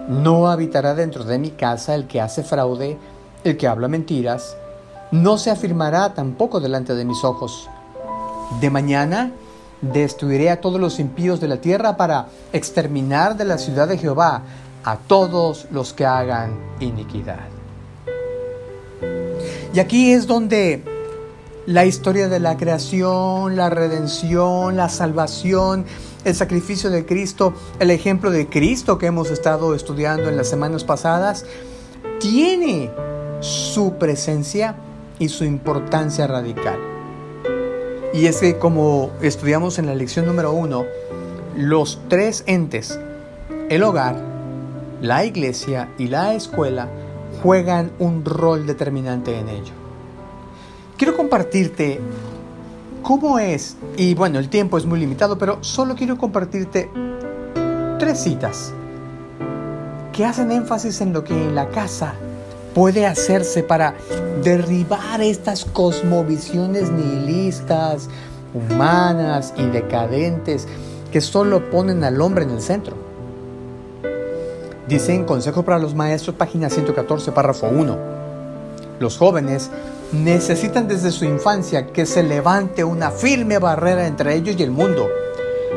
No 0.07 0.49
habitará 0.49 0.95
dentro 0.95 1.23
de 1.23 1.37
mi 1.37 1.51
casa 1.51 1.93
el 1.93 2.07
que 2.07 2.19
hace 2.19 2.43
fraude, 2.43 2.97
el 3.43 3.57
que 3.57 3.67
habla 3.67 3.87
mentiras, 3.87 4.55
no 5.11 5.37
se 5.37 5.51
afirmará 5.51 6.15
tampoco 6.15 6.59
delante 6.59 6.95
de 6.95 7.05
mis 7.05 7.23
ojos. 7.23 7.69
De 8.59 8.71
mañana 8.71 9.31
destruiré 9.81 10.49
a 10.49 10.61
todos 10.61 10.81
los 10.81 10.99
impíos 10.99 11.39
de 11.39 11.47
la 11.47 11.57
tierra 11.57 11.97
para 11.97 12.27
exterminar 12.53 13.37
de 13.37 13.45
la 13.45 13.59
ciudad 13.59 13.87
de 13.87 13.99
Jehová 13.99 14.41
a 14.83 14.97
todos 14.97 15.67
los 15.71 15.93
que 15.93 16.05
hagan 16.05 16.57
iniquidad. 16.79 17.47
Y 19.73 19.79
aquí 19.79 20.11
es 20.11 20.27
donde 20.27 20.83
la 21.65 21.85
historia 21.85 22.27
de 22.27 22.39
la 22.39 22.57
creación, 22.57 23.55
la 23.55 23.69
redención, 23.69 24.75
la 24.77 24.89
salvación, 24.89 25.85
el 26.25 26.35
sacrificio 26.35 26.89
de 26.89 27.05
Cristo, 27.05 27.53
el 27.79 27.89
ejemplo 27.91 28.31
de 28.31 28.47
Cristo 28.47 28.97
que 28.97 29.07
hemos 29.07 29.31
estado 29.31 29.73
estudiando 29.73 30.29
en 30.29 30.37
las 30.37 30.47
semanas 30.47 30.83
pasadas, 30.83 31.45
tiene 32.19 32.91
su 33.39 33.95
presencia 33.95 34.75
y 35.19 35.29
su 35.29 35.43
importancia 35.43 36.27
radical. 36.27 36.77
Y 38.13 38.27
es 38.27 38.41
que 38.41 38.59
como 38.59 39.11
estudiamos 39.21 39.79
en 39.79 39.87
la 39.87 39.95
lección 39.95 40.25
número 40.25 40.51
uno, 40.51 40.85
los 41.55 41.99
tres 42.09 42.43
entes, 42.45 42.99
el 43.69 43.83
hogar, 43.83 44.32
la 45.03 45.25
iglesia 45.25 45.89
y 45.97 46.07
la 46.07 46.33
escuela, 46.33 46.87
juegan 47.43 47.91
un 47.99 48.23
rol 48.23 48.65
determinante 48.65 49.37
en 49.37 49.49
ello. 49.49 49.73
Quiero 50.97 51.17
compartirte 51.17 51.99
cómo 53.01 53.37
es, 53.37 53.75
y 53.97 54.15
bueno, 54.15 54.39
el 54.39 54.47
tiempo 54.47 54.77
es 54.77 54.85
muy 54.85 55.01
limitado, 55.01 55.37
pero 55.37 55.57
solo 55.61 55.95
quiero 55.95 56.17
compartirte 56.17 56.89
tres 57.99 58.23
citas 58.23 58.73
que 60.13 60.23
hacen 60.23 60.53
énfasis 60.53 61.01
en 61.01 61.11
lo 61.11 61.25
que 61.25 61.33
en 61.33 61.53
la 61.53 61.67
casa 61.67 62.13
puede 62.73 63.05
hacerse 63.05 63.61
para 63.61 63.95
derribar 64.41 65.21
estas 65.21 65.65
cosmovisiones 65.65 66.91
nihilistas, 66.91 68.07
humanas 68.53 69.53
y 69.57 69.65
decadentes 69.65 70.65
que 71.11 71.19
solo 71.19 71.69
ponen 71.69 72.05
al 72.05 72.21
hombre 72.21 72.45
en 72.45 72.51
el 72.51 72.61
centro. 72.61 73.02
Dice 74.87 75.13
en 75.13 75.23
Consejo 75.23 75.63
para 75.63 75.79
los 75.79 75.95
Maestros, 75.95 76.35
página 76.35 76.69
114, 76.69 77.31
párrafo 77.31 77.67
1. 77.67 77.97
Los 78.99 79.17
jóvenes 79.17 79.71
necesitan 80.11 80.87
desde 80.87 81.11
su 81.11 81.23
infancia 81.23 81.87
que 81.87 82.05
se 82.05 82.21
levante 82.21 82.83
una 82.83 83.09
firme 83.09 83.59
barrera 83.59 84.05
entre 84.05 84.35
ellos 84.35 84.55
y 84.59 84.63
el 84.63 84.71
mundo 84.71 85.07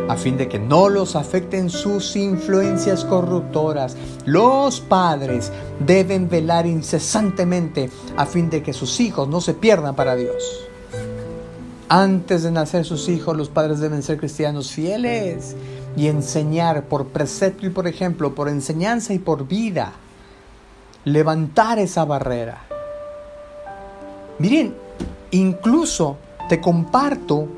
a 0.09 0.17
fin 0.17 0.37
de 0.37 0.49
que 0.49 0.59
no 0.59 0.89
los 0.89 1.17
afecten 1.17 1.71
sus 1.71 2.17
influencias 2.17 3.05
corruptoras. 3.05 3.97
Los 4.25 4.81
padres 4.81 5.51
deben 5.81 6.29
velar 6.29 6.67
incesantemente 6.67 7.91
a 8.17 8.27
fin 8.27 8.51
de 8.51 8.63
que 8.63 8.73
sus 8.73 9.01
hijos 9.01 9.29
no 9.29 9.41
se 9.41 9.55
pierdan 9.55 9.95
para 9.97 10.17
Dios. 10.17 10.69
Antes 11.89 12.43
de 12.43 12.51
nacer 12.51 12.85
sus 12.85 13.09
hijos, 13.09 13.37
los 13.37 13.49
padres 13.49 13.79
deben 13.81 14.03
ser 14.03 14.19
cristianos 14.19 14.73
fieles 14.73 15.57
y 15.97 16.09
enseñar 16.09 16.85
por 16.85 17.07
precepto 17.09 17.67
y 17.67 17.71
por 17.71 17.89
ejemplo, 17.89 18.35
por 18.35 18.49
enseñanza 18.49 19.15
y 19.15 19.19
por 19.19 19.49
vida. 19.49 19.93
Levantar 21.05 21.79
esa 21.79 22.05
barrera. 22.05 22.67
Miren, 24.39 24.75
incluso 25.31 26.19
te 26.49 26.61
comparto 26.61 27.49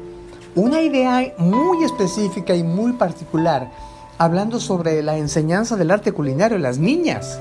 una 0.55 0.81
idea 0.81 1.35
muy 1.39 1.85
específica 1.85 2.55
y 2.55 2.63
muy 2.63 2.93
particular, 2.93 3.71
hablando 4.17 4.61
sobre 4.61 5.03
la 5.03 5.17
enseñanza 5.17 5.77
del 5.77 5.91
arte 5.91 6.13
culinario 6.13 6.57
a 6.57 6.61
las 6.61 6.79
niñas. 6.79 7.41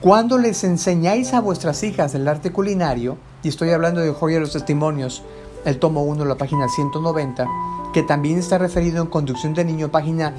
Cuando 0.00 0.38
les 0.38 0.64
enseñáis 0.64 1.34
a 1.34 1.40
vuestras 1.40 1.82
hijas 1.82 2.14
el 2.14 2.28
arte 2.28 2.52
culinario, 2.52 3.16
y 3.42 3.48
estoy 3.48 3.70
hablando 3.70 4.00
de 4.00 4.12
Joya 4.12 4.36
de 4.36 4.42
los 4.42 4.52
Testimonios, 4.52 5.22
el 5.64 5.78
tomo 5.78 6.02
1, 6.02 6.24
la 6.24 6.36
página 6.36 6.68
190, 6.68 7.46
que 7.92 8.02
también 8.02 8.38
está 8.38 8.58
referido 8.58 9.02
en 9.02 9.08
Conducción 9.08 9.54
de 9.54 9.64
Niño, 9.64 9.88
página 9.88 10.34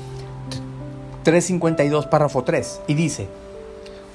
352, 1.24 2.08
párrafo 2.08 2.44
3, 2.44 2.82
y 2.88 2.94
dice, 2.94 3.28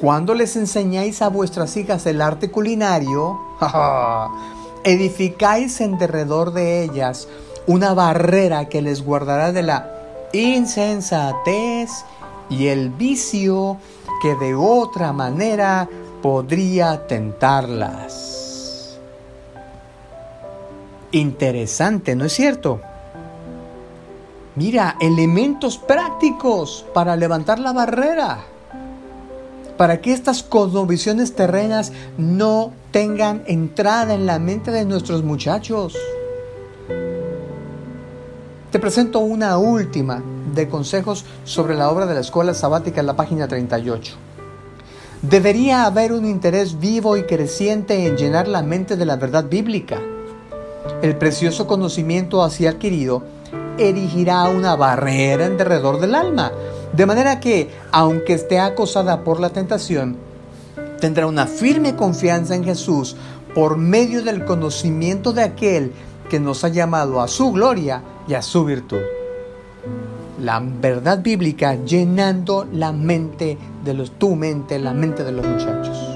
cuando 0.01 0.35
les 0.35 0.57
enseñáis 0.57 1.23
a 1.23 1.29
vuestras 1.29 1.77
hijas 1.77 2.05
el 2.07 2.21
arte 2.21 2.51
culinario, 2.51 3.39
edificáis 4.85 5.81
en 5.81 5.99
derredor 5.99 6.53
de 6.53 6.83
ellas 6.83 7.29
una 7.67 7.95
barrera 7.95 8.69
que 8.69 8.83
les 8.83 9.03
guardará 9.03 9.53
de 9.53 9.63
la 9.63 9.91
insensatez 10.33 11.91
y 12.51 12.67
el 12.67 12.91
vicio 12.91 13.79
que 14.21 14.35
de 14.35 14.55
otra 14.55 15.13
manera 15.13 15.89
podría 16.23 17.07
tentarlas. 17.07 18.34
Interesante, 21.15 22.17
¿no 22.17 22.25
es 22.25 22.33
cierto? 22.33 22.81
Mira, 24.57 24.97
elementos 25.01 25.79
prácticos 25.79 26.85
para 26.93 27.15
levantar 27.15 27.61
la 27.61 27.73
barrera 27.73 28.41
para 29.77 30.01
que 30.01 30.13
estas 30.13 30.43
cosmovisiones 30.43 31.37
terrenas 31.37 31.93
no 32.19 32.73
tengan 32.91 33.45
entrada 33.47 34.15
en 34.15 34.27
la 34.27 34.41
mente 34.41 34.73
de 34.73 34.85
nuestros 34.85 35.23
muchachos. 35.23 35.97
Te 38.73 38.81
presento 38.81 39.21
una 39.21 39.57
última 39.57 40.21
de 40.53 40.69
consejos 40.69 41.25
sobre 41.45 41.77
la 41.77 41.91
obra 41.91 42.07
de 42.07 42.15
la 42.15 42.21
escuela 42.23 42.55
sabática 42.55 43.01
en 43.01 43.07
la 43.07 43.15
página 43.15 43.47
38. 43.47 44.17
Debería 45.23 45.85
haber 45.85 46.13
un 46.13 46.25
interés 46.25 46.81
vivo 46.81 47.17
y 47.17 47.23
creciente 47.23 48.05
en 48.05 48.17
llenar 48.17 48.49
la 48.49 48.63
mente 48.63 48.97
de 48.97 49.07
la 49.07 49.15
verdad 49.15 49.45
bíblica. 49.49 50.01
El 51.03 51.17
precioso 51.17 51.67
conocimiento 51.67 52.43
así 52.43 52.67
adquirido 52.67 53.23
erigirá 53.79 54.45
una 54.45 54.77
barrera 54.77 55.47
en 55.47 55.57
derredor 55.57 56.01
del 56.01 56.15
alma, 56.15 56.53
de 56.93 57.07
manera 57.07 57.41
que, 57.41 57.71
aunque 57.91 58.35
esté 58.35 58.61
acosada 58.61 59.25
por 59.25 59.41
la 59.41 59.51
tentación, 59.51 60.17
tendrá 61.01 61.27
una 61.27 61.47
firme 61.47 61.97
confianza 61.97 62.55
en 62.55 62.65
Jesús 62.65 63.17
por 63.55 63.77
medio 63.77 64.23
del 64.23 64.45
conocimiento 64.45 65.33
de 65.33 65.43
aquel 65.43 65.93
que 66.29 66.41
nos 66.41 66.65
ha 66.65 66.69
llamado 66.69 67.21
a 67.21 67.29
su 67.29 67.53
gloria 67.53 68.03
y 68.27 68.35
a 68.35 68.43
su 68.43 68.65
virtud. 68.65 69.03
La 70.41 70.61
verdad 70.61 71.21
bíblica 71.21 71.77
llenando 71.85 72.67
la 72.73 72.93
mente 72.93 73.57
de 73.85 73.95
los, 73.95 74.13
tu 74.13 74.35
mente, 74.35 74.79
la 74.79 74.93
mente 74.93 75.25
de 75.25 75.33
los 75.33 75.47
muchachos. 75.47 76.14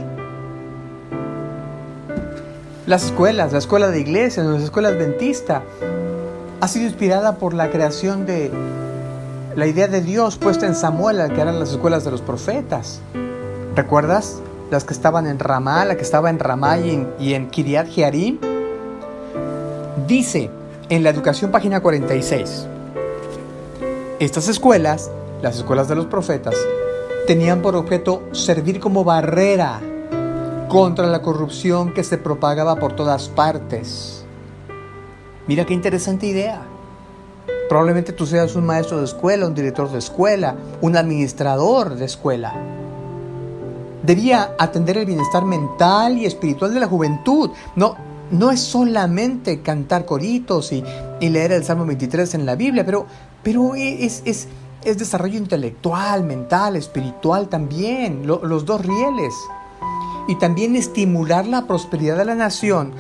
Las 2.89 3.05
escuelas, 3.05 3.53
la 3.53 3.59
escuela 3.59 3.89
de 3.89 4.01
iglesia, 4.01 4.43
nuestra 4.43 4.65
escuela 4.65 4.89
adventista, 4.89 5.63
ha 6.59 6.69
sido 6.69 6.87
inspirada 6.87 7.37
por 7.37 7.53
la 7.53 7.71
creación 7.71 8.25
de 8.25 8.51
la 9.55 9.67
idea 9.67 9.89
de 9.89 10.01
Dios 10.01 10.39
puesta 10.39 10.67
en 10.67 10.75
Samuel, 10.75 11.19
que 11.35 11.39
eran 11.39 11.61
las 11.61 11.73
escuelas 11.73 12.07
de 12.07 12.13
los 12.13 12.23
profetas. 12.23 13.03
¿Recuerdas? 13.77 14.41
Las 14.71 14.85
que 14.85 14.95
estaban 14.95 15.27
en 15.27 15.39
Ramá, 15.39 15.85
la 15.85 15.99
que 15.99 16.03
estaba 16.03 16.31
en 16.31 16.39
Ramá 16.39 16.79
y 16.79 16.93
en, 16.93 17.09
y 17.21 17.35
en 17.35 17.51
Kiriat 17.51 17.89
Jearim. 17.89 18.39
Dice 20.07 20.49
en 20.89 21.03
la 21.03 21.11
educación 21.11 21.51
página 21.51 21.81
46, 21.81 22.69
estas 24.19 24.49
escuelas, 24.49 25.11
las 25.43 25.59
escuelas 25.59 25.89
de 25.89 25.95
los 25.95 26.07
profetas, 26.07 26.55
tenían 27.27 27.61
por 27.61 27.77
objeto 27.77 28.23
servir 28.33 28.81
como 28.81 29.05
barrera 29.05 29.79
contra 30.69 31.07
la 31.07 31.23
corrupción 31.23 31.93
que 31.95 32.05
se 32.05 32.19
propagaba 32.19 32.77
por 32.77 32.95
todas 32.95 33.29
partes. 33.29 34.25
Mira 35.47 35.65
qué 35.65 35.75
interesante 35.75 36.27
idea. 36.27 36.63
Probablemente 37.69 38.13
tú 38.13 38.27
seas 38.27 38.55
un 38.55 38.67
maestro 38.67 38.99
de 38.99 39.05
escuela, 39.05 39.47
un 39.47 39.55
director 39.55 39.91
de 39.91 39.99
escuela, 39.99 40.57
un 40.81 40.97
administrador 40.97 41.95
de 41.95 42.05
escuela. 42.05 42.55
Debía 44.03 44.55
atender 44.59 44.99
el 44.99 45.07
bienestar 45.07 45.45
mental 45.45 46.19
y 46.19 46.27
espiritual 46.27 46.73
de 46.73 46.81
la 46.81 46.87
juventud. 46.87 47.51
No, 47.77 47.97
no 48.31 48.51
es 48.51 48.61
solamente 48.61 49.61
cantar 49.61 50.05
coritos 50.05 50.73
y, 50.73 50.85
leer 51.21 51.53
el 51.53 51.65
Salmo 51.65 51.85
23 51.87 52.35
en 52.35 52.47
la 52.47 52.55
Biblia, 52.55 52.85
pero, 52.85 53.07
pero 53.43 53.75
es, 53.75 54.23
es, 54.25 54.49
desarrollo 54.83 55.37
intelectual, 55.37 56.25
mental, 56.25 56.77
espiritual 56.77 57.49
también, 57.49 58.27
los 58.27 58.65
dos 58.65 58.85
rieles. 58.85 59.35
Y 60.29 60.37
también 60.37 60.77
estimular 60.77 61.47
la 61.47 61.67
prosperidad 61.67 62.17
de 62.17 62.25
la 62.25 62.37
nación 62.37 62.93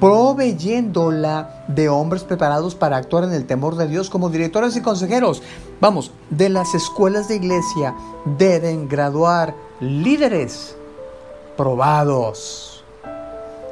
proveyéndola 0.00 1.64
de 1.68 1.88
hombres 1.88 2.22
preparados 2.24 2.74
para 2.74 2.96
actuar 2.96 3.24
en 3.24 3.32
el 3.32 3.46
temor 3.46 3.76
de 3.76 3.88
Dios 3.88 4.10
como 4.10 4.28
directores 4.28 4.76
y 4.76 4.82
consejeros. 4.82 5.42
Vamos, 5.80 6.10
de 6.30 6.48
las 6.48 6.74
escuelas 6.74 7.28
de 7.28 7.36
iglesia 7.36 7.94
deben 8.38 8.88
graduar 8.88 9.54
líderes 9.80 10.76
probados. 11.56 12.84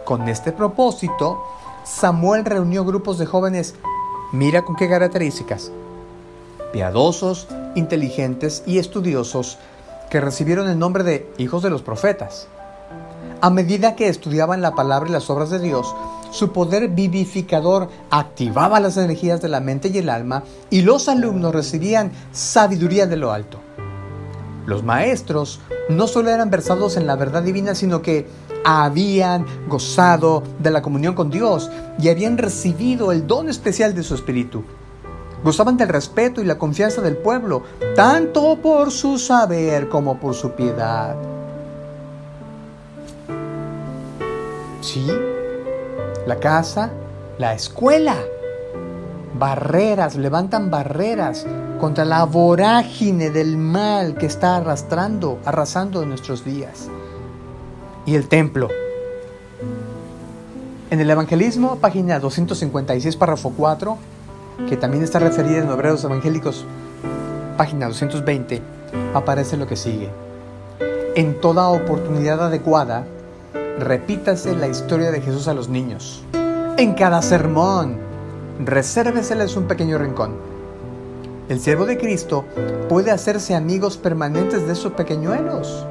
Con 0.04 0.28
este 0.28 0.52
propósito, 0.52 1.42
Samuel 1.84 2.44
reunió 2.44 2.84
grupos 2.84 3.18
de 3.18 3.26
jóvenes, 3.26 3.74
mira 4.32 4.64
con 4.64 4.76
qué 4.76 4.88
características, 4.88 5.70
piadosos, 6.72 7.46
inteligentes 7.74 8.62
y 8.66 8.78
estudiosos, 8.78 9.58
que 10.10 10.20
recibieron 10.20 10.68
el 10.68 10.78
nombre 10.78 11.04
de 11.04 11.32
hijos 11.38 11.62
de 11.62 11.70
los 11.70 11.82
profetas. 11.82 12.48
A 13.44 13.50
medida 13.50 13.94
que 13.94 14.08
estudiaban 14.08 14.62
la 14.62 14.74
palabra 14.74 15.10
y 15.10 15.12
las 15.12 15.28
obras 15.28 15.50
de 15.50 15.58
Dios, 15.58 15.94
su 16.30 16.50
poder 16.50 16.88
vivificador 16.88 17.90
activaba 18.08 18.80
las 18.80 18.96
energías 18.96 19.42
de 19.42 19.50
la 19.50 19.60
mente 19.60 19.90
y 19.92 19.98
el 19.98 20.08
alma 20.08 20.44
y 20.70 20.80
los 20.80 21.10
alumnos 21.10 21.54
recibían 21.54 22.10
sabiduría 22.32 23.06
de 23.06 23.18
lo 23.18 23.32
alto. 23.32 23.58
Los 24.64 24.82
maestros 24.82 25.60
no 25.90 26.06
solo 26.06 26.30
eran 26.30 26.48
versados 26.48 26.96
en 26.96 27.06
la 27.06 27.16
verdad 27.16 27.42
divina, 27.42 27.74
sino 27.74 28.00
que 28.00 28.26
habían 28.64 29.44
gozado 29.68 30.42
de 30.58 30.70
la 30.70 30.80
comunión 30.80 31.14
con 31.14 31.28
Dios 31.28 31.70
y 31.98 32.08
habían 32.08 32.38
recibido 32.38 33.12
el 33.12 33.26
don 33.26 33.50
especial 33.50 33.94
de 33.94 34.04
su 34.04 34.14
espíritu. 34.14 34.64
Gozaban 35.44 35.76
del 35.76 35.90
respeto 35.90 36.40
y 36.40 36.46
la 36.46 36.56
confianza 36.56 37.02
del 37.02 37.18
pueblo, 37.18 37.62
tanto 37.94 38.56
por 38.62 38.90
su 38.90 39.18
saber 39.18 39.90
como 39.90 40.18
por 40.18 40.32
su 40.34 40.52
piedad. 40.52 41.33
Sí, 44.84 45.06
la 46.26 46.36
casa, 46.40 46.90
la 47.38 47.54
escuela. 47.54 48.16
Barreras, 49.32 50.14
levantan 50.14 50.70
barreras 50.70 51.46
contra 51.80 52.04
la 52.04 52.24
vorágine 52.24 53.30
del 53.30 53.56
mal 53.56 54.14
que 54.14 54.26
está 54.26 54.56
arrastrando, 54.56 55.38
arrasando 55.46 56.02
en 56.02 56.10
nuestros 56.10 56.44
días. 56.44 56.90
Y 58.04 58.14
el 58.14 58.28
templo. 58.28 58.68
En 60.90 61.00
el 61.00 61.08
Evangelismo, 61.08 61.76
página 61.76 62.20
256, 62.20 63.16
párrafo 63.16 63.54
4, 63.56 63.96
que 64.68 64.76
también 64.76 65.02
está 65.02 65.18
referida 65.18 65.62
en 65.62 65.70
Obreros 65.70 66.04
Evangélicos, 66.04 66.66
página 67.56 67.86
220, 67.86 68.60
aparece 69.14 69.56
lo 69.56 69.66
que 69.66 69.76
sigue. 69.76 70.10
En 71.14 71.40
toda 71.40 71.68
oportunidad 71.68 72.44
adecuada, 72.44 73.06
repítase 73.78 74.54
la 74.54 74.68
historia 74.68 75.10
de 75.10 75.20
Jesús 75.20 75.48
a 75.48 75.54
los 75.54 75.68
niños. 75.68 76.24
En 76.76 76.94
cada 76.94 77.22
sermón, 77.22 77.98
resérveseles 78.64 79.56
un 79.56 79.64
pequeño 79.64 79.98
rincón. 79.98 80.32
El 81.48 81.60
siervo 81.60 81.84
de 81.84 81.98
Cristo 81.98 82.44
puede 82.88 83.10
hacerse 83.10 83.54
amigos 83.54 83.96
permanentes 83.96 84.66
de 84.66 84.72
esos 84.72 84.92
pequeñuelos. 84.92 85.86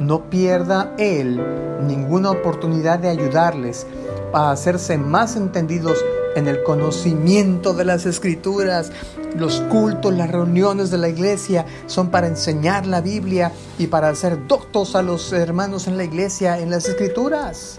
No 0.00 0.30
pierda 0.30 0.94
él 0.98 1.40
ninguna 1.86 2.30
oportunidad 2.30 2.98
de 2.98 3.08
ayudarles 3.08 3.86
a 4.32 4.50
hacerse 4.50 4.96
más 4.96 5.36
entendidos 5.36 6.04
en 6.36 6.48
el 6.48 6.62
conocimiento 6.62 7.74
de 7.74 7.84
las 7.84 8.06
escrituras. 8.06 8.92
Los 9.36 9.60
cultos, 9.62 10.14
las 10.14 10.30
reuniones 10.30 10.90
de 10.90 10.98
la 10.98 11.08
iglesia 11.08 11.66
son 11.86 12.10
para 12.10 12.26
enseñar 12.26 12.86
la 12.86 13.00
Biblia 13.00 13.52
y 13.78 13.86
para 13.86 14.08
hacer 14.08 14.46
doctos 14.46 14.96
a 14.96 15.02
los 15.02 15.32
hermanos 15.32 15.86
en 15.86 15.96
la 15.96 16.04
iglesia 16.04 16.58
en 16.58 16.70
las 16.70 16.88
escrituras. 16.88 17.78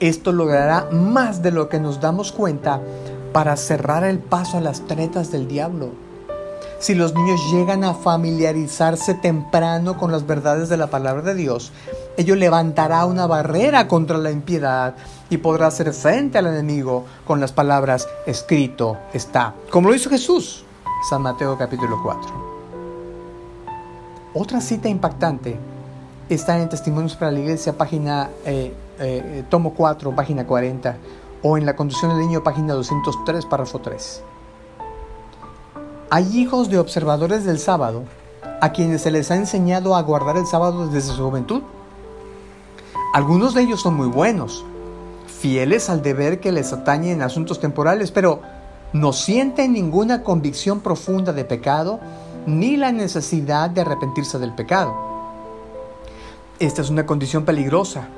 Esto 0.00 0.32
logrará 0.32 0.88
más 0.90 1.42
de 1.42 1.50
lo 1.50 1.68
que 1.68 1.78
nos 1.78 2.00
damos 2.00 2.32
cuenta 2.32 2.80
para 3.32 3.56
cerrar 3.56 4.04
el 4.04 4.18
paso 4.18 4.58
a 4.58 4.60
las 4.60 4.86
tretas 4.86 5.30
del 5.30 5.46
diablo. 5.46 6.09
Si 6.80 6.94
los 6.94 7.14
niños 7.14 7.38
llegan 7.52 7.84
a 7.84 7.92
familiarizarse 7.92 9.12
temprano 9.12 9.98
con 9.98 10.10
las 10.10 10.26
verdades 10.26 10.70
de 10.70 10.78
la 10.78 10.86
palabra 10.86 11.20
de 11.20 11.34
Dios, 11.34 11.72
ello 12.16 12.36
levantará 12.36 13.04
una 13.04 13.26
barrera 13.26 13.86
contra 13.86 14.16
la 14.16 14.30
impiedad 14.30 14.94
y 15.28 15.36
podrá 15.36 15.66
hacer 15.66 15.92
frente 15.92 16.38
al 16.38 16.46
enemigo 16.46 17.04
con 17.26 17.38
las 17.38 17.52
palabras 17.52 18.08
escrito 18.26 18.96
está, 19.12 19.52
como 19.70 19.90
lo 19.90 19.94
hizo 19.94 20.08
Jesús. 20.08 20.64
San 21.06 21.20
Mateo 21.20 21.58
capítulo 21.58 22.00
4. 22.02 22.30
Otra 24.32 24.62
cita 24.62 24.88
impactante 24.88 25.58
está 26.30 26.58
en 26.58 26.70
Testimonios 26.70 27.14
para 27.14 27.30
la 27.30 27.40
Iglesia, 27.40 27.76
página 27.76 28.30
eh, 28.46 28.72
eh, 28.98 29.44
tomo 29.50 29.74
4, 29.74 30.16
página 30.16 30.46
40, 30.46 30.96
o 31.42 31.58
en 31.58 31.66
La 31.66 31.76
conducción 31.76 32.16
del 32.16 32.26
niño, 32.26 32.42
página 32.42 32.72
203, 32.72 33.44
párrafo 33.44 33.80
3. 33.80 34.22
Hay 36.12 36.36
hijos 36.36 36.68
de 36.70 36.78
observadores 36.80 37.44
del 37.44 37.60
sábado 37.60 38.02
a 38.60 38.72
quienes 38.72 39.02
se 39.02 39.12
les 39.12 39.30
ha 39.30 39.36
enseñado 39.36 39.94
a 39.94 40.02
guardar 40.02 40.36
el 40.36 40.44
sábado 40.44 40.88
desde 40.88 41.12
su 41.12 41.22
juventud. 41.22 41.62
Algunos 43.14 43.54
de 43.54 43.62
ellos 43.62 43.80
son 43.80 43.94
muy 43.94 44.08
buenos, 44.08 44.64
fieles 45.28 45.88
al 45.88 46.02
deber 46.02 46.40
que 46.40 46.50
les 46.50 46.72
atañe 46.72 47.12
en 47.12 47.22
asuntos 47.22 47.60
temporales, 47.60 48.10
pero 48.10 48.42
no 48.92 49.12
sienten 49.12 49.72
ninguna 49.72 50.24
convicción 50.24 50.80
profunda 50.80 51.32
de 51.32 51.44
pecado 51.44 52.00
ni 52.44 52.76
la 52.76 52.90
necesidad 52.90 53.70
de 53.70 53.82
arrepentirse 53.82 54.40
del 54.40 54.52
pecado. 54.52 54.92
Esta 56.58 56.82
es 56.82 56.90
una 56.90 57.06
condición 57.06 57.44
peligrosa. 57.44 58.08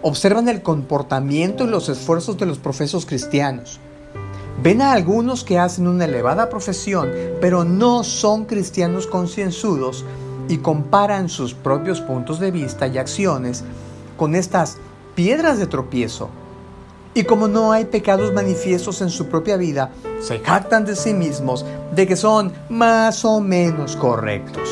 Observan 0.00 0.48
el 0.48 0.62
comportamiento 0.62 1.64
y 1.64 1.66
los 1.66 1.90
esfuerzos 1.90 2.38
de 2.38 2.46
los 2.46 2.58
profesos 2.58 3.04
cristianos 3.04 3.78
Ven 4.62 4.80
a 4.80 4.92
algunos 4.92 5.44
que 5.44 5.58
hacen 5.58 5.86
una 5.86 6.06
elevada 6.06 6.48
profesión, 6.48 7.10
pero 7.40 7.64
no 7.64 8.02
son 8.04 8.46
cristianos 8.46 9.06
concienzudos 9.06 10.04
y 10.48 10.58
comparan 10.58 11.28
sus 11.28 11.54
propios 11.54 12.00
puntos 12.00 12.40
de 12.40 12.50
vista 12.50 12.86
y 12.86 12.98
acciones 12.98 13.64
con 14.16 14.34
estas 14.34 14.78
piedras 15.14 15.58
de 15.58 15.66
tropiezo. 15.66 16.30
Y 17.12 17.24
como 17.24 17.48
no 17.48 17.72
hay 17.72 17.86
pecados 17.86 18.32
manifiestos 18.32 19.00
en 19.02 19.10
su 19.10 19.26
propia 19.26 19.56
vida, 19.56 19.90
se 20.20 20.38
jactan 20.40 20.84
de 20.84 20.96
sí 20.96 21.14
mismos 21.14 21.64
de 21.94 22.06
que 22.06 22.16
son 22.16 22.52
más 22.68 23.24
o 23.24 23.40
menos 23.40 23.96
correctos. 23.96 24.68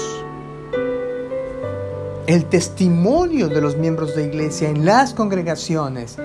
El 2.27 2.47
testimonio 2.47 3.49
de 3.49 3.61
los 3.61 3.77
miembros 3.77 4.17
de 4.17 4.25
iglesia 4.27 4.71
en 4.71 4.87
las 4.87 5.13
congregaciones 5.13 6.17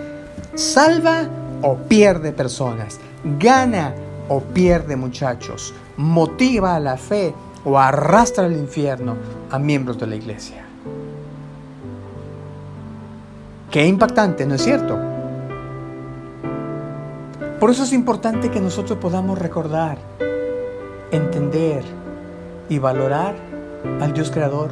salva 0.55 1.27
o 1.61 1.75
pierde 1.75 2.31
personas 2.31 2.99
gana 3.23 3.93
o 4.27 4.41
pierde 4.41 4.95
muchachos, 4.95 5.73
motiva 5.97 6.75
a 6.75 6.79
la 6.79 6.97
fe 6.97 7.33
o 7.65 7.77
arrastra 7.77 8.45
al 8.45 8.53
infierno 8.53 9.15
a 9.49 9.59
miembros 9.59 9.97
de 9.99 10.07
la 10.07 10.15
iglesia. 10.15 10.65
Qué 13.71 13.85
impactante, 13.85 14.45
¿no 14.45 14.55
es 14.55 14.63
cierto? 14.63 14.97
Por 17.59 17.69
eso 17.69 17.83
es 17.83 17.93
importante 17.93 18.49
que 18.49 18.61
nosotros 18.61 18.97
podamos 18.99 19.37
recordar, 19.37 19.97
entender 21.11 21.83
y 22.69 22.79
valorar 22.79 23.35
al 23.99 24.13
Dios 24.13 24.31
creador, 24.31 24.69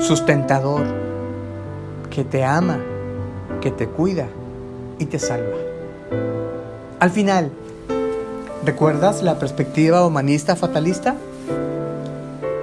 sustentador, 0.00 0.82
que 2.10 2.24
te 2.24 2.44
ama, 2.44 2.78
que 3.60 3.70
te 3.70 3.88
cuida 3.88 4.28
y 4.98 5.06
te 5.06 5.18
salva. 5.18 5.56
Al 7.04 7.10
final, 7.10 7.50
¿recuerdas 8.64 9.22
la 9.22 9.38
perspectiva 9.38 10.06
humanista 10.06 10.56
fatalista? 10.56 11.16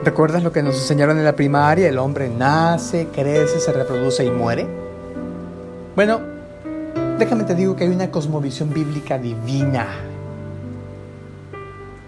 ¿Recuerdas 0.04 0.41
lo 0.41 0.51
que 0.51 0.63
nos 0.63 0.77
enseñaron 0.77 1.19
en 1.19 1.25
la 1.25 1.36
primaria? 1.36 1.88
El 1.88 1.99
hombre 1.99 2.27
nace, 2.27 3.08
crece, 3.13 3.60
se 3.60 3.71
reproduce 3.71 4.25
y 4.25 4.32
muere. 4.32 4.65
Bueno, 5.95 6.21
déjame 7.19 7.43
te 7.43 7.54
digo 7.54 7.75
que 7.75 7.84
hay 7.84 7.91
una 7.91 8.10
cosmovisión 8.10 8.73
bíblica 8.73 9.19
divina. 9.19 9.86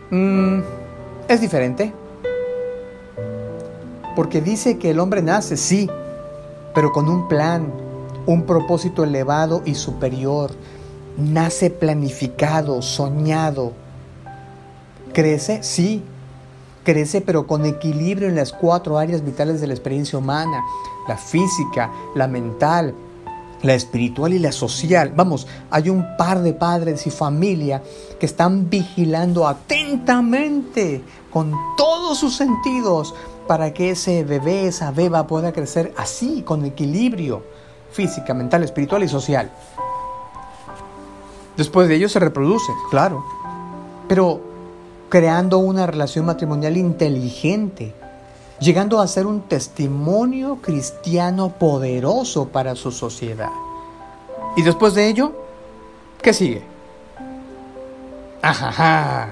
Mm, 0.09 0.61
es 1.27 1.39
diferente. 1.39 1.93
Porque 4.15 4.41
dice 4.41 4.79
que 4.79 4.89
el 4.89 4.99
hombre 4.99 5.21
nace, 5.21 5.55
sí, 5.55 5.87
pero 6.73 6.91
con 6.93 7.09
un 7.09 7.27
plan, 7.27 7.71
un 8.25 8.47
propósito 8.47 9.03
elevado 9.03 9.61
y 9.65 9.75
superior 9.75 10.49
nace 11.17 11.69
planificado, 11.69 12.81
soñado. 12.81 13.73
¿Crece? 15.13 15.61
Sí, 15.63 16.03
crece 16.83 17.21
pero 17.21 17.47
con 17.47 17.65
equilibrio 17.65 18.27
en 18.27 18.35
las 18.35 18.51
cuatro 18.51 18.97
áreas 18.97 19.23
vitales 19.23 19.61
de 19.61 19.67
la 19.67 19.73
experiencia 19.73 20.17
humana, 20.19 20.63
la 21.07 21.17
física, 21.17 21.91
la 22.15 22.27
mental, 22.27 22.93
la 23.61 23.73
espiritual 23.73 24.33
y 24.33 24.39
la 24.39 24.51
social. 24.51 25.13
Vamos, 25.15 25.47
hay 25.69 25.89
un 25.89 26.05
par 26.17 26.41
de 26.41 26.53
padres 26.53 27.07
y 27.07 27.11
familia 27.11 27.81
que 28.19 28.25
están 28.25 28.69
vigilando 28.69 29.47
atentamente 29.47 31.01
con 31.31 31.53
todos 31.77 32.17
sus 32.17 32.35
sentidos 32.35 33.15
para 33.47 33.73
que 33.73 33.91
ese 33.91 34.23
bebé, 34.23 34.67
esa 34.67 34.91
beba 34.91 35.27
pueda 35.27 35.51
crecer 35.51 35.93
así, 35.97 36.43
con 36.43 36.65
equilibrio 36.65 37.43
física, 37.91 38.33
mental, 38.33 38.63
espiritual 38.63 39.03
y 39.03 39.07
social. 39.07 39.51
Después 41.57 41.87
de 41.87 41.95
ello 41.95 42.09
se 42.09 42.19
reproduce, 42.19 42.71
claro, 42.89 43.23
pero 44.07 44.41
creando 45.09 45.59
una 45.59 45.85
relación 45.85 46.25
matrimonial 46.25 46.77
inteligente, 46.77 47.93
llegando 48.59 48.99
a 48.99 49.07
ser 49.07 49.27
un 49.27 49.41
testimonio 49.41 50.57
cristiano 50.61 51.49
poderoso 51.49 52.47
para 52.47 52.75
su 52.75 52.91
sociedad. 52.91 53.51
Y 54.55 54.63
después 54.63 54.95
de 54.95 55.07
ello, 55.07 55.33
¿qué 56.21 56.33
sigue? 56.33 56.63
Ajá. 58.41 59.29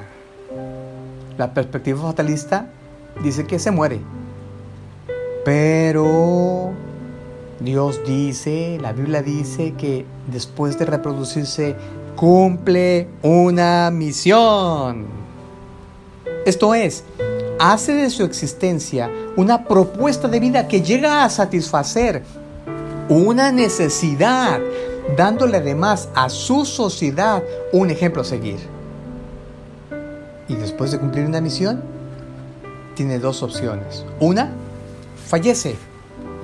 La 1.38 1.54
perspectiva 1.54 2.02
fatalista 2.02 2.68
dice 3.24 3.48
que 3.48 3.58
se 3.58 3.72
muere. 3.72 4.00
Pero 5.44 6.72
Dios 7.60 8.02
dice, 8.06 8.78
la 8.80 8.94
Biblia 8.94 9.22
dice 9.22 9.74
que 9.74 10.06
después 10.28 10.78
de 10.78 10.86
reproducirse 10.86 11.76
cumple 12.22 13.08
una 13.24 13.90
misión. 13.90 15.08
Esto 16.46 16.76
es, 16.76 17.04
hace 17.60 17.96
de 17.96 18.12
su 18.12 18.24
existencia 18.24 19.10
una 19.36 19.68
propuesta 19.68 20.28
de 20.28 20.40
vida 20.40 20.68
que 20.68 20.84
llega 20.84 21.24
a 21.24 21.32
satisfacer 21.32 22.22
una 23.10 23.52
necesidad, 23.52 24.60
dándole 25.18 25.58
además 25.58 26.10
a 26.14 26.30
su 26.30 26.64
sociedad 26.64 27.42
un 27.74 27.90
ejemplo 27.90 28.22
a 28.22 28.26
seguir. 28.26 28.60
Y 30.48 30.54
después 30.54 30.92
de 30.92 31.00
cumplir 31.00 31.26
una 31.26 31.42
misión, 31.42 31.82
tiene 32.94 33.18
dos 33.18 33.42
opciones. 33.42 34.06
Una, 34.20 34.52
fallece, 35.26 35.76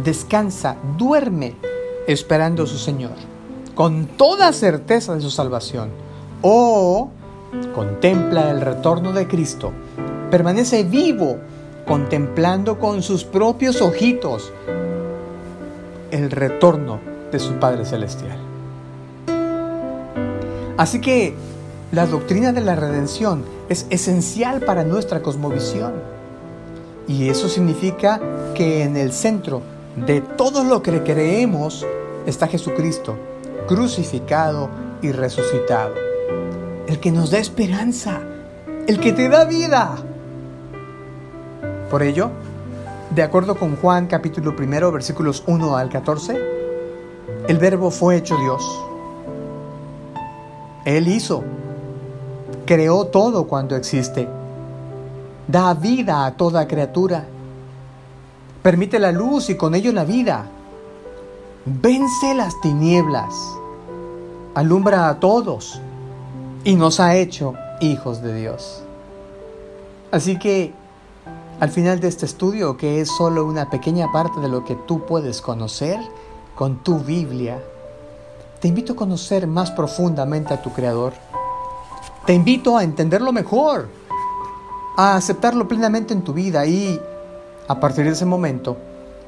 descansa, 0.04 0.76
duerme 0.98 1.54
esperando 2.08 2.64
a 2.64 2.66
su 2.66 2.80
Señor, 2.80 3.37
con 3.78 4.08
toda 4.08 4.54
certeza 4.54 5.14
de 5.14 5.22
su 5.22 5.30
salvación, 5.30 5.90
o 6.42 7.12
contempla 7.76 8.50
el 8.50 8.60
retorno 8.60 9.14
de 9.14 9.28
Cristo, 9.28 9.72
permanece 10.32 10.84
vivo, 10.84 11.38
contemplando 11.86 12.80
con 12.80 13.04
sus 13.04 13.24
propios 13.24 13.84
ojitos 13.84 14.52
el 16.10 16.32
retorno 16.32 17.00
de 17.32 17.38
su 17.38 17.54
Padre 17.60 17.86
Celestial. 17.86 18.40
Así 20.76 21.00
que 21.00 21.36
la 21.92 22.08
doctrina 22.08 22.54
de 22.54 22.62
la 22.62 22.76
redención 22.76 23.46
es 23.70 23.86
esencial 23.92 24.60
para 24.62 24.86
nuestra 24.86 25.22
cosmovisión. 25.22 25.94
Y 27.08 27.30
eso 27.30 27.48
significa 27.48 28.20
que 28.56 28.82
en 28.84 28.98
el 28.98 29.14
centro 29.14 29.62
de 30.08 30.22
todo 30.22 30.64
lo 30.64 30.82
que 30.82 31.04
creemos 31.04 31.86
está 32.26 32.48
Jesucristo, 32.48 33.16
crucificado 33.68 34.70
y 35.02 35.12
resucitado. 35.12 35.94
El 36.88 37.00
que 37.00 37.12
nos 37.12 37.32
da 37.32 37.38
esperanza, 37.38 38.22
el 38.88 39.00
que 39.00 39.14
te 39.14 39.30
da 39.30 39.46
vida. 39.46 39.96
Por 41.92 42.02
ello, 42.02 42.32
de 43.12 43.24
acuerdo 43.24 43.56
con 43.56 43.76
Juan 43.76 44.08
capítulo 44.08 44.56
primero 44.56 44.92
versículos 44.92 45.44
1 45.46 45.78
al 45.78 45.90
14, 45.90 46.38
el 47.48 47.58
verbo 47.58 47.92
fue 47.92 48.18
hecho 48.18 48.38
Dios 48.38 48.64
él 50.88 51.10
hizo, 51.10 51.44
creó 52.66 53.08
todo 53.08 53.46
cuando 53.46 53.76
existe, 53.76 54.26
da 55.46 55.74
vida 55.74 56.26
a 56.26 56.38
toda 56.38 56.66
criatura, 56.66 57.26
permite 58.64 58.98
la 58.98 59.12
luz 59.12 59.50
y 59.50 59.58
con 59.58 59.76
ello 59.76 59.92
la 59.92 60.06
vida, 60.06 60.46
vence 61.68 62.34
las 62.34 62.60
tinieblas, 62.62 63.36
alumbra 64.56 65.10
a 65.10 65.20
todos 65.20 65.82
y 66.64 66.76
nos 66.76 67.02
ha 67.02 67.16
hecho 67.16 67.56
hijos 67.82 68.22
de 68.22 68.34
Dios. 68.34 68.84
Así 70.12 70.40
que 70.40 70.74
al 71.60 71.70
final 71.70 72.00
de 72.00 72.08
este 72.08 72.26
estudio, 72.26 72.78
que 72.78 73.02
es 73.02 73.10
solo 73.10 73.46
una 73.46 73.70
pequeña 73.70 74.12
parte 74.14 74.40
de 74.40 74.48
lo 74.48 74.64
que 74.64 74.76
tú 74.76 75.06
puedes 75.06 75.42
conocer 75.42 76.00
con 76.56 76.84
tu 76.84 77.00
Biblia, 77.00 77.62
te 78.62 78.70
invito 78.70 78.94
a 78.94 78.96
conocer 78.96 79.46
más 79.46 79.70
profundamente 79.72 80.54
a 80.54 80.62
tu 80.62 80.72
Creador. 80.72 81.14
Te 82.26 82.34
invito 82.34 82.78
a 82.78 82.84
entenderlo 82.84 83.34
mejor, 83.34 83.90
a 84.96 85.16
aceptarlo 85.16 85.68
plenamente 85.68 86.14
en 86.14 86.24
tu 86.24 86.34
vida 86.34 86.66
y, 86.66 87.00
a 87.68 87.80
partir 87.80 88.06
de 88.06 88.12
ese 88.12 88.26
momento, 88.26 88.78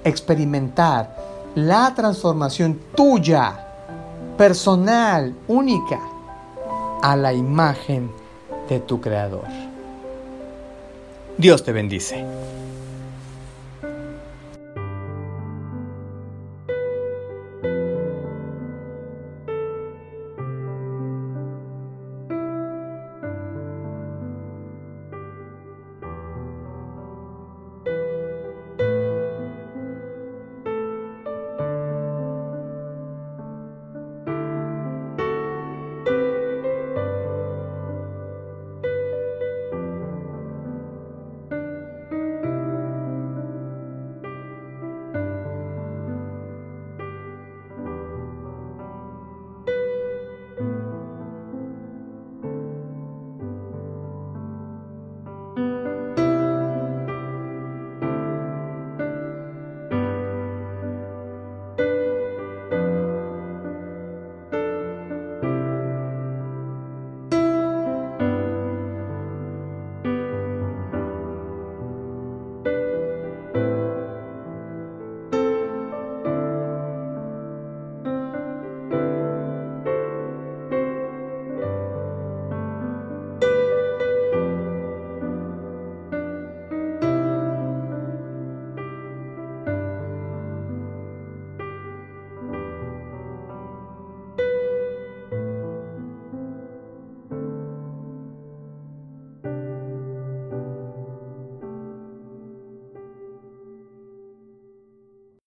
experimentar 0.03 1.28
la 1.67 1.93
transformación 1.93 2.79
tuya, 2.95 3.67
personal, 4.37 5.33
única, 5.47 5.99
a 7.01 7.15
la 7.15 7.33
imagen 7.33 8.11
de 8.67 8.79
tu 8.79 8.99
Creador. 9.01 9.47
Dios 11.37 11.63
te 11.63 11.71
bendice. 11.71 12.25